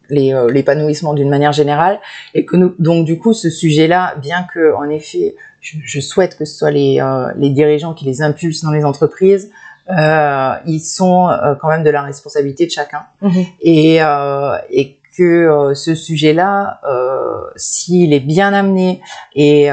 les, 0.09 0.33
l'épanouissement 0.51 1.13
d'une 1.13 1.29
manière 1.29 1.51
générale, 1.51 1.99
et 2.33 2.45
que 2.45 2.55
nous, 2.55 2.73
donc 2.79 3.05
du 3.05 3.17
coup 3.19 3.33
ce 3.33 3.49
sujet-là, 3.49 4.15
bien 4.21 4.45
que 4.53 4.73
en 4.75 4.89
effet 4.89 5.35
je, 5.67 5.77
je 5.93 5.99
souhaite 5.99 6.37
que 6.37 6.45
ce 6.45 6.55
soit 6.59 6.71
les 6.71 6.99
euh, 7.01 7.31
les 7.35 7.49
dirigeants 7.59 7.93
qui 7.97 8.05
les 8.05 8.21
impulsent 8.21 8.63
dans 8.63 8.71
les 8.79 8.85
entreprises, 8.85 9.45
euh, 9.89 10.53
ils 10.65 10.79
sont 10.81 11.29
euh, 11.29 11.55
quand 11.59 11.69
même 11.69 11.83
de 11.83 11.89
la 11.89 12.01
responsabilité 12.01 12.65
de 12.65 12.71
chacun. 12.71 13.03
Et, 13.61 14.01
euh, 14.01 14.57
et 14.69 14.85
que 15.17 15.71
ce 15.73 15.95
sujet-là, 15.95 16.79
s'il 17.55 18.13
est 18.13 18.19
bien 18.35 18.53
amené 18.53 19.01
et 19.33 19.67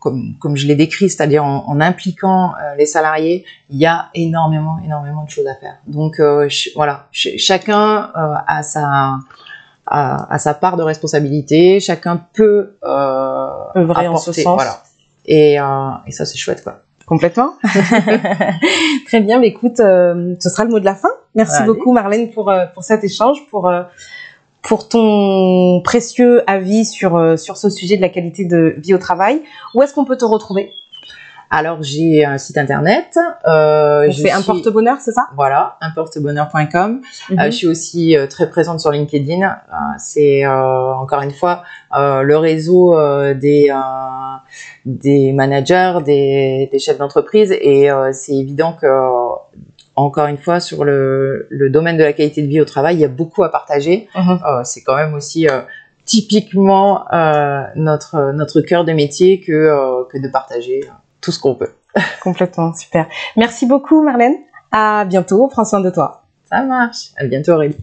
comme, 0.00 0.34
comme 0.40 0.56
je 0.56 0.66
l'ai 0.66 0.74
décrit, 0.74 1.08
c'est-à-dire 1.10 1.44
en, 1.44 1.64
en 1.68 1.80
impliquant 1.80 2.52
les 2.76 2.86
salariés, 2.86 3.44
il 3.70 3.78
y 3.78 3.86
a 3.86 4.08
énormément, 4.14 4.78
énormément 4.84 5.22
de 5.22 5.30
choses 5.30 5.46
à 5.46 5.54
faire. 5.54 5.76
Donc 5.86 6.20
voilà, 6.74 7.06
ch- 7.12 7.36
chacun 7.38 8.10
a 8.56 8.62
sa 8.64 9.18
a 9.86 10.38
sa 10.38 10.54
part 10.54 10.76
de 10.76 10.82
responsabilité, 10.82 11.80
chacun 11.80 12.24
peut 12.32 12.76
euh, 12.84 13.48
Œuvrer 13.76 14.08
en 14.08 14.16
ce 14.16 14.32
sens. 14.32 14.54
Voilà. 14.54 14.82
Et, 15.26 15.60
euh, 15.60 15.64
et 16.06 16.12
ça, 16.12 16.24
c'est 16.24 16.38
chouette, 16.38 16.62
quoi. 16.62 16.80
Complètement. 17.06 17.54
Très 19.06 19.20
bien, 19.20 19.40
mais 19.40 19.48
écoute, 19.48 19.80
euh, 19.80 20.34
ce 20.40 20.48
sera 20.48 20.64
le 20.64 20.70
mot 20.70 20.80
de 20.80 20.84
la 20.84 20.94
fin. 20.94 21.10
Merci 21.34 21.56
Allez. 21.56 21.66
beaucoup 21.66 21.92
Marlène 21.92 22.30
pour, 22.30 22.48
euh, 22.50 22.66
pour 22.72 22.84
cet 22.84 23.04
échange, 23.04 23.38
pour, 23.50 23.68
euh, 23.68 23.82
pour 24.62 24.88
ton 24.88 25.80
précieux 25.82 26.48
avis 26.48 26.84
sur, 26.84 27.16
euh, 27.16 27.36
sur 27.36 27.56
ce 27.56 27.70
sujet 27.70 27.96
de 27.96 28.02
la 28.02 28.08
qualité 28.08 28.44
de 28.44 28.76
vie 28.78 28.94
au 28.94 28.98
travail. 28.98 29.42
Où 29.74 29.82
est-ce 29.82 29.92
qu'on 29.94 30.04
peut 30.04 30.16
te 30.16 30.24
retrouver? 30.24 30.72
Alors, 31.54 31.82
j'ai 31.82 32.24
un 32.24 32.38
site 32.38 32.56
internet. 32.56 33.18
Euh, 33.46 34.06
On 34.08 34.10
je 34.10 34.22
fait 34.22 34.30
un 34.30 34.38
suis- 34.40 34.46
porte-bonheur, 34.46 34.96
c'est 35.00 35.12
ça? 35.12 35.26
Voilà, 35.36 35.76
importebonheur.com. 35.82 37.02
Mhm. 37.30 37.38
Euh, 37.38 37.44
je 37.46 37.50
suis 37.50 37.66
aussi 37.66 38.16
euh, 38.16 38.26
très 38.26 38.48
présente 38.48 38.80
sur 38.80 38.90
LinkedIn. 38.90 39.42
Euh, 39.42 39.74
c'est 39.98 40.46
euh, 40.46 40.94
encore 40.94 41.20
une 41.22 41.30
fois 41.30 41.62
euh, 41.94 42.22
le 42.22 42.36
réseau 42.38 42.98
euh, 42.98 43.34
des 43.34 43.68
euh, 43.70 43.78
des 44.86 45.32
managers, 45.32 45.98
des, 46.04 46.70
des 46.72 46.78
chefs 46.78 46.96
d'entreprise, 46.98 47.52
et 47.52 47.90
euh, 47.90 48.10
c'est 48.12 48.34
évident 48.34 48.72
que 48.80 48.86
encore 49.94 50.26
une 50.28 50.38
fois 50.38 50.58
sur 50.58 50.84
le, 50.84 51.46
le 51.50 51.68
domaine 51.68 51.98
de 51.98 52.02
la 52.02 52.14
qualité 52.14 52.40
de 52.40 52.46
vie 52.48 52.62
au 52.62 52.64
travail, 52.64 52.96
il 52.96 53.00
y 53.00 53.04
a 53.04 53.08
beaucoup 53.08 53.44
à 53.44 53.50
partager. 53.50 54.08
Mhm. 54.14 54.38
Euh, 54.48 54.60
c'est 54.64 54.80
quand 54.82 54.96
même 54.96 55.12
aussi 55.12 55.46
euh, 55.48 55.60
typiquement 56.06 57.04
euh, 57.12 57.62
notre 57.76 58.32
notre 58.32 58.60
cœur 58.62 58.84
de 58.84 58.92
métier 58.92 59.40
que 59.40 59.52
euh, 59.52 60.04
que 60.10 60.18
de 60.18 60.28
partager 60.28 60.80
tout 61.22 61.32
ce 61.32 61.40
qu'on 61.40 61.54
peut. 61.54 61.72
Complètement, 62.22 62.74
super. 62.74 63.06
Merci 63.36 63.64
beaucoup 63.66 64.02
Marlène. 64.02 64.36
À 64.70 65.06
bientôt, 65.06 65.48
prends 65.48 65.64
soin 65.64 65.80
de 65.80 65.90
toi. 65.90 66.24
Ça 66.50 66.62
marche. 66.62 67.12
À 67.16 67.24
bientôt 67.24 67.52
Aurélie. 67.52 67.76